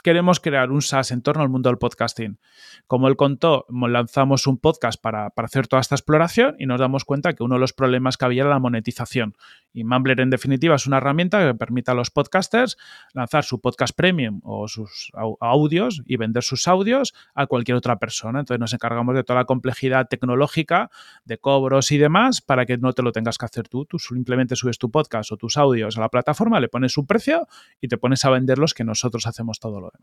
queremos 0.05 0.39
crear 0.39 0.69
un 0.69 0.83
SaaS 0.83 1.09
en 1.09 1.23
torno 1.23 1.41
al 1.41 1.49
mundo 1.49 1.67
del 1.67 1.79
podcasting. 1.79 2.37
Como 2.85 3.07
él 3.07 3.15
contó, 3.15 3.65
lanzamos 3.69 4.45
un 4.45 4.59
podcast 4.59 5.01
para, 5.01 5.33
hacer 5.35 5.65
toda 5.65 5.81
esta 5.81 5.95
exploración 5.95 6.55
y 6.59 6.67
nos 6.67 6.79
damos 6.79 7.05
cuenta 7.05 7.33
que 7.33 7.41
uno 7.41 7.55
de 7.55 7.59
los 7.59 7.73
problemas 7.73 8.15
que 8.15 8.25
había 8.25 8.43
era 8.43 8.51
la 8.51 8.59
monetización. 8.59 9.33
Y 9.73 9.83
Mumbler, 9.83 10.19
en 10.21 10.29
definitiva, 10.29 10.75
es 10.75 10.85
una 10.85 10.97
herramienta 10.97 11.39
que 11.39 11.55
permite 11.55 11.89
a 11.89 11.95
los 11.95 12.11
podcasters 12.11 12.77
lanzar 13.13 13.45
su 13.45 13.59
podcast 13.59 13.95
premium 13.95 14.41
o 14.43 14.67
sus 14.67 15.11
audios 15.41 16.03
y 16.05 16.17
vender 16.17 16.43
sus 16.43 16.67
audios 16.67 17.15
a 17.33 17.47
cualquier 17.47 17.75
otra 17.75 17.97
persona. 17.97 18.41
Entonces 18.41 18.59
nos 18.59 18.73
encargamos 18.73 19.15
de 19.15 19.23
toda 19.23 19.39
la 19.39 19.45
complejidad 19.45 20.07
tecnológica, 20.07 20.91
de 21.23 21.39
cobros 21.39 21.91
y 21.91 21.97
demás, 21.97 22.41
para 22.41 22.67
que 22.67 22.77
no 22.77 22.93
te 22.93 23.01
lo 23.01 23.11
tengas 23.11 23.39
que 23.39 23.45
hacer 23.45 23.67
tú. 23.69 23.85
Tú 23.85 23.97
simplemente 23.97 24.55
subes 24.55 24.77
tu 24.77 24.91
podcast 24.91 25.31
o 25.31 25.37
tus 25.37 25.57
audios 25.57 25.97
a 25.97 26.01
la 26.01 26.09
plataforma, 26.09 26.59
le 26.59 26.69
pones 26.69 26.95
un 26.95 27.07
precio 27.07 27.47
y 27.81 27.87
te 27.87 27.97
pones 27.97 28.23
a 28.23 28.29
venderlos 28.29 28.75
que 28.75 28.83
nosotros 28.83 29.25
hacemos 29.25 29.59
todo 29.59 29.81
lo 29.81 29.94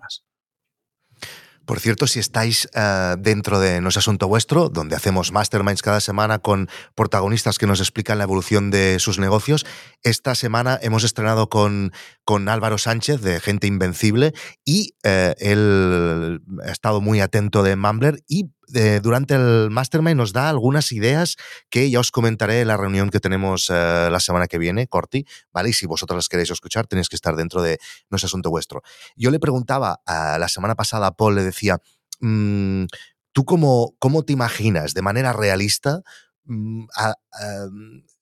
Por 1.65 1.79
cierto, 1.79 2.07
si 2.07 2.19
estáis 2.19 2.69
eh, 2.75 3.15
dentro 3.19 3.61
de 3.61 3.81
No 3.81 3.91
es 3.91 3.97
Asunto 3.97 4.27
Vuestro, 4.27 4.69
donde 4.69 4.97
hacemos 4.97 5.31
masterminds 5.31 5.83
cada 5.83 6.01
semana 6.01 6.41
con 6.41 6.69
protagonistas 6.95 7.59
que 7.59 7.69
nos 7.69 7.81
explican 7.81 8.19
la 8.19 8.25
evolución 8.25 8.71
de 8.71 8.99
sus 8.99 9.19
negocios, 9.19 9.65
esta 10.03 10.35
semana 10.35 10.79
hemos 10.83 11.05
estrenado 11.05 11.49
con, 11.49 11.93
con 12.25 12.49
Álvaro 12.49 12.79
Sánchez 12.79 13.21
de 13.21 13.39
Gente 13.39 13.69
Invencible 13.69 14.33
y 14.65 14.97
eh, 15.05 15.35
él 15.39 16.43
ha 16.65 16.73
estado 16.73 17.01
muy 17.01 17.21
atento 17.21 17.63
de 17.63 17.77
Mumbler 17.77 18.25
y 18.27 18.51
eh, 18.75 19.01
durante 19.03 19.35
el 19.35 19.71
Mastermind 19.71 20.17
nos 20.17 20.33
da 20.33 20.49
algunas 20.49 20.93
ideas 20.93 21.37
que 21.71 21.91
ya 21.91 22.01
os 22.01 22.11
comentaré 22.11 22.61
en 22.61 22.69
la 22.69 22.77
reunión 22.77 23.11
que 23.11 23.21
tenemos 23.21 23.71
eh, 23.71 24.09
la 24.11 24.21
semana 24.21 24.47
que 24.47 24.59
viene, 24.59 24.87
Corti, 24.87 25.27
¿vale? 25.53 25.71
Y 25.71 25.73
si 25.73 25.87
vosotros 25.87 26.17
las 26.17 26.29
queréis 26.29 26.51
escuchar, 26.51 26.87
tenéis 26.87 27.09
que 27.09 27.17
estar 27.17 27.37
dentro 27.37 27.63
de 27.63 27.79
No 28.11 28.17
es 28.17 28.25
asunto 28.25 28.51
vuestro. 28.51 28.83
Yo 29.17 29.31
le 29.31 29.39
preguntaba 29.41 30.01
la 30.07 30.49
semana 30.49 30.75
pasada 30.75 31.09
a 31.09 31.17
Paul, 31.17 31.35
le 31.35 31.43
decía, 31.43 31.79
mm, 32.21 32.85
¿tú 33.33 33.45
cómo, 33.45 33.95
cómo 33.99 34.23
te 34.25 34.33
imaginas 34.33 34.95
de 34.95 35.03
manera 35.03 35.33
realista 35.33 36.03
mm, 36.45 36.85
a, 36.97 37.15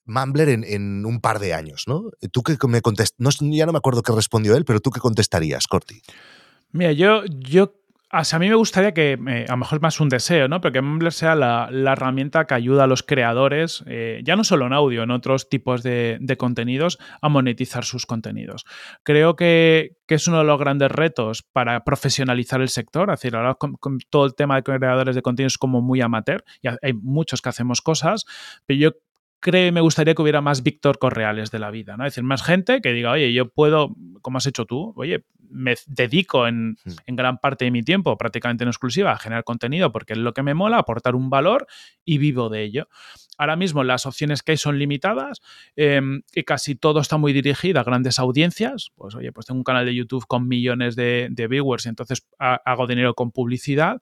Mumbler 0.07 0.49
en, 0.49 1.07
un 1.07 1.21
par 1.21 1.39
de 1.39 1.55
años, 1.55 1.85
¿no? 1.87 2.11
¿Tú 2.33 2.43
qué 2.43 2.57
me 2.67 2.83
contestas? 2.83 3.39
ya 3.41 3.67
no 3.67 3.73
me 3.73 3.79
acuerdo 3.79 4.03
qué 4.03 4.13
respondió 4.13 4.57
él, 4.57 4.65
pero 4.65 4.81
¿tú 4.81 4.91
qué 4.91 4.99
contestarías, 4.99 5.69
Corti? 5.69 6.03
Mira, 6.73 6.93
yo, 6.93 7.23
yo 7.27 7.80
a 8.11 8.39
mí 8.39 8.49
me 8.49 8.57
gustaría 8.57 8.93
que, 8.93 9.13
eh, 9.13 9.45
a 9.49 9.53
lo 9.53 9.59
mejor 9.59 9.81
más 9.81 10.01
un 10.01 10.09
deseo, 10.09 10.49
¿no? 10.49 10.61
Pero 10.61 10.73
que 10.73 10.81
Mumbler 10.81 11.13
sea 11.13 11.35
la, 11.37 11.69
herramienta 11.93 12.45
que 12.47 12.55
ayuda 12.55 12.85
a 12.85 12.87
los 12.87 13.03
creadores, 13.05 13.85
eh, 13.87 14.21
ya 14.25 14.35
no 14.35 14.43
solo 14.43 14.67
en 14.67 14.73
audio, 14.73 15.05
en 15.05 15.13
otros 15.13 15.49
tipos 15.49 15.83
de, 15.83 16.19
contenidos, 16.37 16.99
a 17.23 17.29
monetizar 17.29 17.85
sus 17.85 18.07
contenidos. 18.07 18.65
Creo 19.05 19.37
que, 19.37 19.97
es 20.09 20.27
uno 20.27 20.39
de 20.39 20.45
los 20.45 20.59
grandes 20.59 20.91
retos 20.91 21.45
para 21.53 21.85
profesionalizar 21.85 22.61
el 22.61 22.69
sector. 22.69 23.11
Es 23.11 23.21
decir, 23.21 23.37
ahora 23.37 23.55
con, 23.55 23.77
todo 24.11 24.27
el 24.27 24.35
tema 24.35 24.57
de 24.57 24.65
creadores 24.65 25.15
de 25.15 25.23
contenidos 25.23 25.53
es 25.53 25.59
como 25.59 25.81
muy 25.81 26.01
amateur, 26.01 26.43
y 26.63 26.69
hay 26.69 26.93
muchos 26.93 27.41
que 27.41 27.49
hacemos 27.49 27.81
cosas, 27.81 28.25
pero 28.67 28.79
yo 28.79 28.91
creo, 29.41 29.73
me 29.73 29.81
gustaría 29.81 30.15
que 30.15 30.23
hubiera 30.23 30.41
más 30.41 30.63
Víctor 30.63 30.99
Correales 30.99 31.51
de 31.51 31.59
la 31.59 31.71
vida, 31.71 31.97
¿no? 31.97 32.07
Es 32.07 32.13
decir, 32.13 32.25
más 32.25 32.43
gente 32.43 32.81
que 32.81 32.93
diga, 32.93 33.11
oye, 33.13 33.33
yo 33.33 33.49
puedo, 33.49 33.97
como 34.23 34.39
has 34.39 34.47
hecho 34.47 34.67
tú, 34.67 34.93
oye, 34.97 35.25
me 35.51 35.75
dedico 35.87 36.47
en, 36.47 36.77
hmm. 36.85 36.91
en, 37.07 37.17
gran 37.17 37.39
parte 37.39 37.65
de 37.65 37.71
mi 37.71 37.83
tiempo, 37.83 38.17
prácticamente 38.17 38.65
en 38.65 38.69
exclusiva, 38.69 39.13
a 39.13 39.19
generar 39.19 39.45
contenido 39.45 39.91
porque 39.91 40.13
es 40.13 40.19
lo 40.19 40.33
que 40.33 40.43
me 40.43 40.55
mola, 40.55 40.79
aportar 40.79 41.15
un 41.15 41.31
valor 41.31 41.67
y 42.05 42.19
vivo 42.19 42.49
de 42.49 42.63
ello. 42.63 42.89
Ahora 43.37 43.57
mismo 43.57 43.83
las 43.85 44.07
opciones 44.07 44.43
que 44.43 44.53
hay 44.53 44.59
son 44.59 44.79
limitadas 44.79 45.41
em, 45.75 46.23
y 46.35 46.45
casi 46.45 46.75
todo 46.75 47.01
está 47.01 47.17
muy 47.17 47.33
dirigido 47.33 47.81
a 47.81 47.85
grandes 47.85 48.19
audiencias. 48.19 48.91
Pues 48.95 49.15
oye, 49.15 49.33
pues 49.33 49.47
tengo 49.47 49.59
un 49.59 49.65
canal 49.65 49.87
de 49.87 49.95
YouTube 49.95 50.27
con 50.27 50.47
millones 50.47 50.95
de, 50.95 51.29
de 51.31 51.49
viewers 51.49 51.87
y 51.87 51.89
entonces 51.89 52.29
hago 52.39 52.87
dinero 52.87 53.15
con 53.15 53.31
publicidad, 53.33 54.01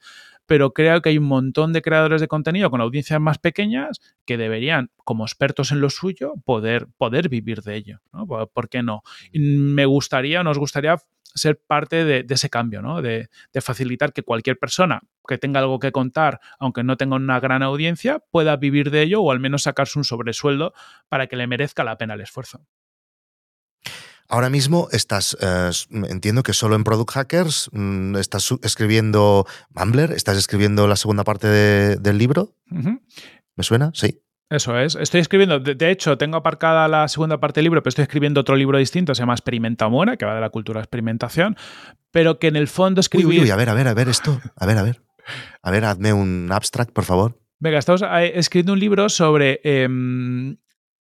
pero 0.48 0.72
creo 0.72 1.02
que 1.02 1.10
hay 1.10 1.18
un 1.18 1.26
montón 1.26 1.74
de 1.74 1.82
creadores 1.82 2.22
de 2.22 2.26
contenido 2.26 2.70
con 2.70 2.80
audiencias 2.80 3.20
más 3.20 3.36
pequeñas 3.36 4.00
que 4.24 4.38
deberían, 4.38 4.90
como 5.04 5.24
expertos 5.24 5.72
en 5.72 5.82
lo 5.82 5.90
suyo, 5.90 6.36
poder, 6.46 6.88
poder 6.96 7.28
vivir 7.28 7.60
de 7.60 7.76
ello. 7.76 8.00
¿no? 8.14 8.26
¿Por 8.26 8.70
qué 8.70 8.82
no? 8.82 9.02
me 9.34 9.84
gustaría, 9.84 10.42
nos 10.42 10.58
gustaría 10.58 10.96
ser 11.34 11.60
parte 11.60 12.06
de, 12.06 12.24
ese 12.26 12.48
cambio, 12.48 12.80
¿no? 12.80 13.02
De, 13.02 13.28
facilitar 13.60 14.14
que 14.14 14.22
cualquier 14.22 14.58
persona 14.58 15.02
que 15.26 15.36
tenga 15.36 15.60
algo 15.60 15.78
que 15.78 15.92
contar, 15.92 16.40
aunque 16.58 16.82
no 16.82 16.96
tenga 16.96 17.16
una 17.16 17.40
gran 17.40 17.62
audiencia, 17.62 18.20
pueda 18.30 18.56
vivir 18.56 18.90
de 18.90 19.02
ello 19.02 19.20
o 19.20 19.30
al 19.30 19.40
menos 19.40 19.64
sacarse 19.64 19.98
un 19.98 20.04
sobresueldo 20.04 20.72
para 21.10 21.26
que 21.26 21.36
le 21.36 21.46
merezca 21.46 21.84
la 21.84 21.98
pena 21.98 22.14
el 22.14 22.22
esfuerzo. 22.22 22.64
Ahora 24.28 24.50
mismo 24.50 24.88
estás, 24.92 25.36
eh, 25.40 25.70
entiendo 25.90 26.42
que 26.42 26.52
solo 26.52 26.76
en 26.76 26.84
Product 26.84 27.10
Hackers, 27.12 27.70
mm, 27.72 28.16
estás 28.16 28.52
escribiendo 28.62 29.46
Mumbler, 29.70 30.12
estás 30.12 30.36
escribiendo 30.36 30.86
la 30.86 30.96
segunda 30.96 31.24
parte 31.24 31.48
del 31.48 32.18
libro. 32.18 32.54
¿Me 32.68 33.64
suena? 33.64 33.90
Sí. 33.94 34.20
Eso 34.50 34.78
es. 34.78 34.96
Estoy 34.96 35.20
escribiendo, 35.20 35.60
de, 35.60 35.90
hecho, 35.90 36.16
tengo 36.16 36.36
aparcada 36.36 36.88
la 36.88 37.08
segunda 37.08 37.38
parte 37.38 37.60
del 37.60 37.64
libro, 37.64 37.82
pero 37.82 37.90
estoy 37.90 38.02
escribiendo 38.02 38.40
otro 38.40 38.56
libro 38.56 38.78
distinto, 38.78 39.14
se 39.14 39.20
llama 39.20 39.34
Experimenta 39.34 39.88
Muera, 39.88 40.16
que 40.16 40.24
va 40.24 40.34
de 40.34 40.40
la 40.40 40.50
cultura 40.50 40.80
de 40.80 40.84
experimentación, 40.84 41.56
pero 42.10 42.38
que 42.38 42.48
en 42.48 42.56
el 42.56 42.68
fondo 42.68 43.00
escribir... 43.00 43.42
Uy, 43.42 43.50
a 43.50 43.56
ver, 43.56 43.68
a 43.68 43.74
ver, 43.74 43.88
a 43.88 43.94
ver 43.94 44.08
esto. 44.08 44.40
A 44.56 44.66
ver, 44.66 44.78
a 44.78 44.82
ver. 44.82 45.02
A 45.62 45.70
ver, 45.70 45.84
hazme 45.84 46.14
un 46.14 46.48
abstract, 46.50 46.92
por 46.92 47.04
favor. 47.04 47.38
Venga, 47.60 47.78
estamos 47.78 48.02
eh, 48.02 48.32
escribiendo 48.36 48.72
un 48.72 48.80
libro 48.80 49.08
sobre 49.08 49.60
em, 49.64 50.56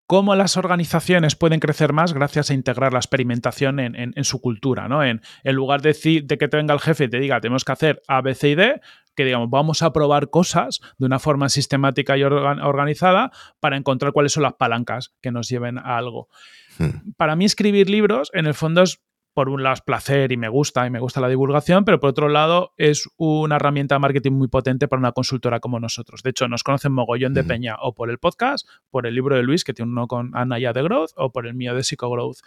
cómo 0.08 0.36
las 0.36 0.58
organizaciones 0.58 1.36
pueden 1.36 1.60
crecer 1.60 1.94
más 1.94 2.14
gracias 2.14 2.50
a 2.50 2.54
integrar 2.54 2.94
la 2.94 3.00
experimentación 3.00 3.80
en, 3.80 4.24
su 4.24 4.42
cultura, 4.42 4.88
¿no? 4.88 5.04
En, 5.04 5.22
lugar 5.44 5.82
de, 5.82 6.24
de 6.24 6.38
que 6.38 6.48
te 6.48 6.58
venga 6.58 6.74
el 6.74 6.80
jefe 6.80 7.04
y 7.04 7.10
te 7.10 7.20
diga 7.20 7.42
tenemos 7.42 7.66
que 7.66 7.74
hacer 7.74 8.02
A, 8.08 8.22
B, 8.22 8.34
C 8.34 8.50
y 8.50 8.56
D, 8.56 8.82
que 9.16 9.26
digamos, 9.26 9.50
vamos 9.50 9.82
a 9.82 9.92
probar 9.92 10.30
cosas 10.30 10.80
de 10.98 11.06
una 11.06 11.20
forma 11.20 11.50
sistemática 11.50 12.18
y 12.18 12.24
organizada 12.24 13.32
para 13.60 13.76
encontrar 13.76 14.14
cuáles 14.14 14.32
son 14.32 14.44
las 14.44 14.54
palancas 14.54 15.14
que 15.22 15.32
nos 15.32 15.50
lleven 15.50 15.78
a 15.78 15.98
algo. 15.98 16.30
Hmm. 16.78 17.12
Para 17.18 17.36
mí 17.36 17.44
escribir 17.44 17.90
libros, 17.90 18.30
en 18.34 18.46
el 18.46 18.54
fondo 18.54 18.84
es 18.84 19.02
por 19.38 19.50
un 19.50 19.62
lado 19.62 19.76
es 19.76 19.82
placer 19.82 20.32
y 20.32 20.38
me 20.38 20.50
gusta 20.50 20.88
y 20.88 20.90
me 20.90 21.00
gusta 21.00 21.22
la 21.22 21.30
divulgación, 21.30 21.86
pero 21.86 22.00
por 22.00 22.10
otro 22.10 22.28
lado 22.28 22.74
es 22.76 23.08
una 23.18 23.58
herramienta 23.58 23.94
de 23.94 24.00
marketing 24.00 24.32
muy 24.32 24.48
potente 24.48 24.88
para 24.88 25.00
una 25.00 25.12
consultora 25.12 25.60
como 25.60 25.80
nosotros. 25.80 26.24
De 26.24 26.32
hecho, 26.32 26.48
nos 26.48 26.64
conocen 26.64 26.92
mogollón 26.92 27.36
de 27.36 27.44
peña 27.44 27.76
o 27.80 27.94
por 27.94 28.10
el 28.10 28.18
podcast, 28.18 28.68
por 28.90 29.06
el 29.06 29.14
libro 29.14 29.36
de 29.36 29.44
Luis, 29.44 29.64
que 29.64 29.76
tiene 29.76 29.92
uno 29.92 30.08
con 30.08 30.32
Ana 30.36 30.58
ya 30.58 30.74
de 30.74 30.82
Growth, 30.82 31.12
o 31.18 31.32
por 31.32 31.46
el 31.46 31.54
mío 31.54 31.76
de 31.76 31.84
Psycho 31.84 32.10
Growth. 32.10 32.38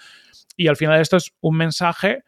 Y 0.57 0.67
al 0.67 0.75
final 0.75 1.01
esto 1.01 1.17
es 1.17 1.33
un 1.41 1.59
mensaje 1.59 2.25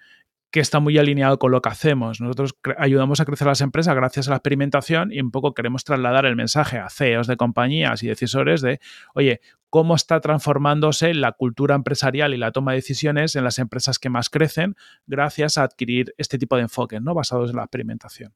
que 0.53 0.61
está 0.61 0.81
muy 0.81 0.99
alineado 0.99 1.39
con 1.39 1.51
lo 1.51 1.63
que 1.63 1.71
hacemos. 1.71 2.21
Nosotros 2.21 2.55
ayudamos 2.77 3.21
a 3.21 3.25
crecer 3.25 3.47
las 3.47 3.63
empresas 3.63 3.97
gracias 3.97 4.29
a 4.29 4.31
la 4.31 4.37
experimentación 4.37 5.11
y 5.11 5.21
un 5.21 5.31
poco 5.31 5.55
queremos 5.55 5.83
trasladar 5.83 6.27
el 6.27 6.37
mensaje 6.37 6.79
a 6.79 6.91
CEOs 6.91 7.27
de 7.27 7.39
compañías 7.39 8.03
y 8.03 8.09
decisores 8.09 8.61
de, 8.61 8.79
oye, 9.15 9.41
cómo 9.71 9.95
está 9.95 10.21
transformándose 10.21 11.15
la 11.15 11.33
cultura 11.33 11.75
empresarial 11.75 12.35
y 12.35 12.37
la 12.37 12.53
toma 12.53 12.73
de 12.73 12.77
decisiones 12.77 13.35
en 13.35 13.45
las 13.45 13.59
empresas 13.59 13.99
que 13.99 14.11
más 14.11 14.29
crecen 14.29 14.77
gracias 15.07 15.57
a 15.57 15.63
adquirir 15.63 16.15
este 16.19 16.39
tipo 16.39 16.57
de 16.57 16.63
enfoques, 16.63 17.01
¿no? 17.01 17.15
Basados 17.15 17.51
en 17.51 17.57
la 17.57 17.63
experimentación. 17.63 18.35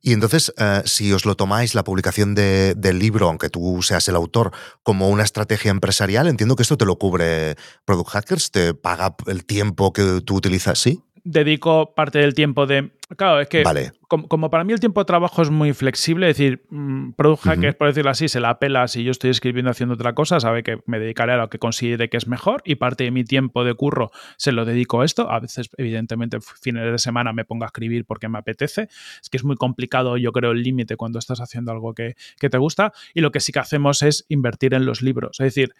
Y 0.00 0.12
entonces, 0.12 0.52
eh, 0.58 0.82
si 0.84 1.12
os 1.12 1.24
lo 1.24 1.34
tomáis, 1.36 1.74
la 1.74 1.84
publicación 1.84 2.34
del 2.34 2.98
libro, 2.98 3.28
aunque 3.28 3.48
tú 3.48 3.82
seas 3.82 4.08
el 4.08 4.16
autor, 4.16 4.52
como 4.82 5.08
una 5.08 5.24
estrategia 5.24 5.70
empresarial, 5.70 6.28
entiendo 6.28 6.56
que 6.56 6.62
esto 6.62 6.76
te 6.76 6.84
lo 6.84 6.98
cubre 6.98 7.56
Product 7.84 8.10
Hackers, 8.10 8.50
te 8.50 8.74
paga 8.74 9.16
el 9.26 9.44
tiempo 9.44 9.92
que 9.92 10.20
tú 10.24 10.36
utilizas, 10.36 10.78
¿sí? 10.78 11.02
Dedico 11.26 11.92
parte 11.94 12.20
del 12.20 12.34
tiempo 12.34 12.66
de. 12.66 12.92
Claro, 13.16 13.40
es 13.40 13.48
que 13.48 13.62
como, 14.08 14.50
para 14.50 14.64
mí 14.64 14.72
el 14.72 14.80
tiempo 14.80 15.00
de 15.00 15.04
trabajo 15.04 15.42
es 15.42 15.50
muy 15.50 15.72
flexible, 15.72 16.30
es 16.30 16.36
decir, 16.36 16.64
mm, 16.70 17.12
Product 17.12 17.42
Hackers, 17.42 17.76
por 17.76 17.88
decirlo 17.88 18.10
así, 18.10 18.28
se 18.28 18.40
la 18.40 18.58
pela 18.58 18.86
si 18.88 19.04
yo 19.04 19.10
estoy 19.10 19.30
escribiendo 19.30 19.70
haciendo 19.70 19.94
otra 19.94 20.14
cosa, 20.14 20.38
sabe 20.38 20.62
que 20.62 20.78
me 20.86 20.98
dedicaré 20.98 21.32
a 21.32 21.36
lo 21.36 21.48
que 21.48 21.58
considere 21.58 22.08
que 22.08 22.16
es 22.16 22.26
mejor 22.26 22.62
y 22.64 22.76
parte 22.76 23.04
de 23.04 23.10
mi 23.10 23.24
tiempo 23.24 23.64
de 23.64 23.74
curro 23.74 24.10
se 24.36 24.52
lo 24.52 24.64
dedico 24.64 25.00
a 25.00 25.04
esto. 25.04 25.30
A 25.30 25.40
veces, 25.40 25.68
evidentemente, 25.76 26.38
fines 26.40 26.90
de 26.90 26.98
semana 26.98 27.32
me 27.32 27.44
pongo 27.44 27.64
a 27.64 27.66
escribir 27.66 28.04
porque 28.04 28.28
me 28.28 28.38
apetece. 28.38 28.88
Es 29.20 29.28
que 29.30 29.36
es 29.36 29.44
muy 29.44 29.56
complicado, 29.56 30.16
yo 30.16 30.32
creo, 30.32 30.52
el 30.52 30.62
límite 30.62 30.96
cuando 30.96 31.18
estás 31.18 31.40
haciendo 31.40 31.72
algo 31.72 31.94
que, 31.94 32.14
que 32.38 32.48
te 32.48 32.58
gusta. 32.58 32.92
Y 33.14 33.20
lo 33.20 33.32
que 33.32 33.40
sí 33.40 33.52
que 33.52 33.58
hacemos 33.58 34.02
es 34.02 34.24
invertir 34.28 34.74
en 34.74 34.86
los 34.86 35.02
libros. 35.02 35.40
Es 35.40 35.46
decir, 35.46 35.74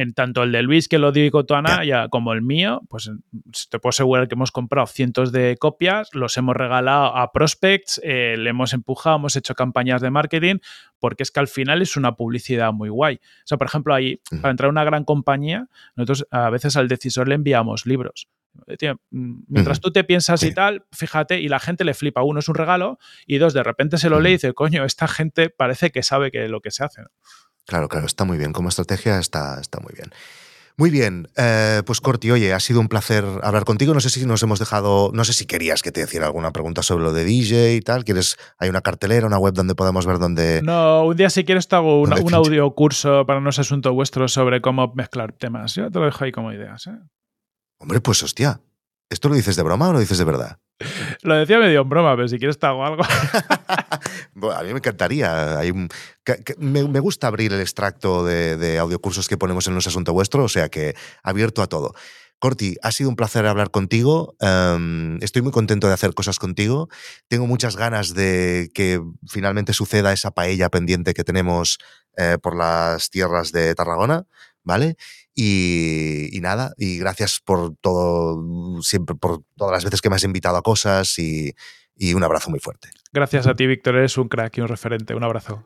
en 0.00 0.14
tanto 0.14 0.42
el 0.42 0.52
de 0.52 0.62
Luis 0.62 0.88
que 0.88 0.98
lo 0.98 1.12
digo 1.12 1.44
Toana 1.44 1.84
ya 1.84 2.08
como 2.08 2.32
el 2.32 2.40
mío, 2.40 2.80
pues 2.88 3.10
te 3.68 3.78
puedo 3.78 3.90
asegurar 3.90 4.28
que 4.28 4.34
hemos 4.34 4.50
comprado 4.50 4.86
cientos 4.86 5.30
de 5.30 5.56
copias, 5.58 6.08
los 6.14 6.38
hemos 6.38 6.56
regalado 6.56 7.16
a 7.16 7.32
prospects, 7.32 8.00
eh, 8.02 8.36
le 8.38 8.50
hemos 8.50 8.72
empujado, 8.72 9.16
hemos 9.16 9.36
hecho 9.36 9.54
campañas 9.54 10.00
de 10.00 10.10
marketing, 10.10 10.56
porque 10.98 11.22
es 11.22 11.30
que 11.30 11.40
al 11.40 11.48
final 11.48 11.82
es 11.82 11.98
una 11.98 12.16
publicidad 12.16 12.72
muy 12.72 12.88
guay. 12.88 13.16
O 13.16 13.46
sea, 13.46 13.58
por 13.58 13.66
ejemplo, 13.66 13.94
ahí, 13.94 14.22
para 14.40 14.52
entrar 14.52 14.68
a 14.68 14.70
una 14.70 14.84
gran 14.84 15.04
compañía, 15.04 15.68
nosotros 15.96 16.26
a 16.30 16.48
veces 16.48 16.76
al 16.76 16.88
decisor 16.88 17.28
le 17.28 17.34
enviamos 17.34 17.84
libros. 17.84 18.26
Mm, 19.10 19.42
mientras 19.48 19.80
tú 19.80 19.92
te 19.92 20.02
piensas 20.04 20.42
y 20.42 20.52
tal, 20.54 20.84
fíjate, 20.92 21.40
y 21.40 21.48
la 21.48 21.60
gente 21.60 21.84
le 21.84 21.94
flipa. 21.94 22.22
Uno 22.22 22.40
es 22.40 22.48
un 22.48 22.54
regalo 22.54 22.98
y 23.26 23.38
dos, 23.38 23.52
de 23.52 23.62
repente 23.62 23.98
se 23.98 24.08
lo 24.08 24.18
lee 24.20 24.30
y 24.30 24.32
dice, 24.32 24.54
coño, 24.54 24.84
esta 24.84 25.08
gente 25.08 25.50
parece 25.50 25.90
que 25.90 26.02
sabe 26.02 26.30
que 26.30 26.48
lo 26.48 26.60
que 26.60 26.70
se 26.70 26.84
hace. 26.84 27.02
Claro, 27.70 27.88
claro, 27.88 28.06
está 28.06 28.24
muy 28.24 28.36
bien. 28.36 28.52
Como 28.52 28.68
estrategia 28.68 29.20
está, 29.20 29.60
está 29.60 29.78
muy 29.78 29.92
bien. 29.94 30.10
Muy 30.76 30.90
bien, 30.90 31.28
eh, 31.36 31.82
pues 31.86 32.00
Corti, 32.00 32.32
oye, 32.32 32.52
ha 32.52 32.58
sido 32.58 32.80
un 32.80 32.88
placer 32.88 33.24
hablar 33.44 33.64
contigo. 33.64 33.94
No 33.94 34.00
sé 34.00 34.10
si 34.10 34.26
nos 34.26 34.42
hemos 34.42 34.58
dejado, 34.58 35.12
no 35.14 35.22
sé 35.22 35.32
si 35.32 35.46
querías 35.46 35.80
que 35.80 35.92
te 35.92 36.02
hiciera 36.02 36.26
alguna 36.26 36.50
pregunta 36.50 36.82
sobre 36.82 37.04
lo 37.04 37.12
de 37.12 37.24
DJ 37.24 37.74
y 37.76 37.80
tal. 37.80 38.04
¿Quieres, 38.04 38.38
hay 38.58 38.68
una 38.68 38.80
cartelera, 38.80 39.24
una 39.24 39.38
web 39.38 39.54
donde 39.54 39.76
podemos 39.76 40.04
ver 40.04 40.18
dónde... 40.18 40.62
No, 40.64 41.04
un 41.04 41.16
día 41.16 41.30
si 41.30 41.44
quieres 41.44 41.68
te 41.68 41.76
hago 41.76 42.00
un, 42.00 42.34
audio 42.34 42.68
curso 42.74 43.24
para 43.24 43.38
no 43.38 43.50
asunto 43.50 43.94
vuestro 43.94 44.26
sobre 44.26 44.60
cómo 44.60 44.92
mezclar 44.96 45.30
temas. 45.30 45.76
Yo 45.76 45.92
te 45.92 46.00
lo 46.00 46.06
dejo 46.06 46.24
ahí 46.24 46.32
como 46.32 46.52
ideas. 46.52 46.88
¿eh? 46.88 46.98
Hombre, 47.78 48.00
pues 48.00 48.20
hostia, 48.24 48.60
¿esto 49.08 49.28
lo 49.28 49.36
dices 49.36 49.54
de 49.54 49.62
broma 49.62 49.90
o 49.90 49.92
lo 49.92 50.00
dices 50.00 50.18
de 50.18 50.24
verdad? 50.24 50.58
Lo 51.22 51.36
decía 51.36 51.60
medio 51.60 51.82
en 51.82 51.88
broma, 51.88 52.16
pero 52.16 52.26
si 52.26 52.38
quieres 52.38 52.58
te 52.58 52.66
hago 52.66 52.84
algo. 52.84 53.04
a 54.54 54.62
mí 54.62 54.72
me 54.72 54.78
encantaría. 54.78 55.58
Hay 55.58 55.72
me, 56.58 57.00
gusta 57.00 57.26
abrir 57.26 57.52
el 57.52 57.60
extracto 57.60 58.24
de, 58.24 58.78
audiocursos 58.78 59.28
que 59.28 59.36
ponemos 59.36 59.66
en 59.66 59.74
los 59.74 59.86
Asunto 59.86 60.12
Vuestro, 60.12 60.44
o 60.44 60.48
sea 60.48 60.68
que 60.68 60.94
abierto 61.22 61.62
a 61.62 61.66
todo. 61.66 61.94
Corti, 62.38 62.76
ha 62.82 62.90
sido 62.90 63.10
un 63.10 63.16
placer 63.16 63.44
hablar 63.44 63.70
contigo. 63.70 64.34
Em, 64.40 65.22
estoy 65.22 65.42
muy 65.42 65.52
contento 65.52 65.88
de 65.88 65.94
hacer 65.94 66.14
cosas 66.14 66.38
contigo. 66.38 66.88
Tengo 67.28 67.46
muchas 67.46 67.76
ganas 67.76 68.14
de 68.14 68.70
que 68.72 69.02
finalmente 69.28 69.74
suceda 69.74 70.12
esa 70.12 70.30
paella 70.30 70.70
pendiente 70.70 71.12
que 71.12 71.22
tenemos 71.22 71.78
eh, 72.16 72.38
por 72.42 72.56
las 72.56 73.10
tierras 73.10 73.52
de 73.52 73.74
Tarragona, 73.74 74.24
¿vale? 74.64 74.96
Y, 75.34 76.38
nada, 76.40 76.72
y 76.78 76.98
gracias 76.98 77.40
por 77.44 77.76
todo, 77.80 78.42
siempre, 78.82 79.14
por 79.16 79.42
todas 79.56 79.72
las 79.72 79.84
veces 79.84 80.00
que 80.00 80.08
me 80.08 80.16
has 80.16 80.24
invitado 80.24 80.56
a 80.56 80.62
cosas 80.62 81.18
y 81.18 81.54
un 82.14 82.24
abrazo 82.24 82.50
muy 82.50 82.60
fuerte. 82.60 82.90
Gracias 83.12 83.46
a 83.48 83.54
ti, 83.54 83.66
Víctor, 83.66 83.96
eres 83.96 84.16
un 84.18 84.28
crack 84.28 84.58
y 84.58 84.60
un 84.60 84.68
referente. 84.68 85.14
Un 85.14 85.24
abrazo. 85.24 85.64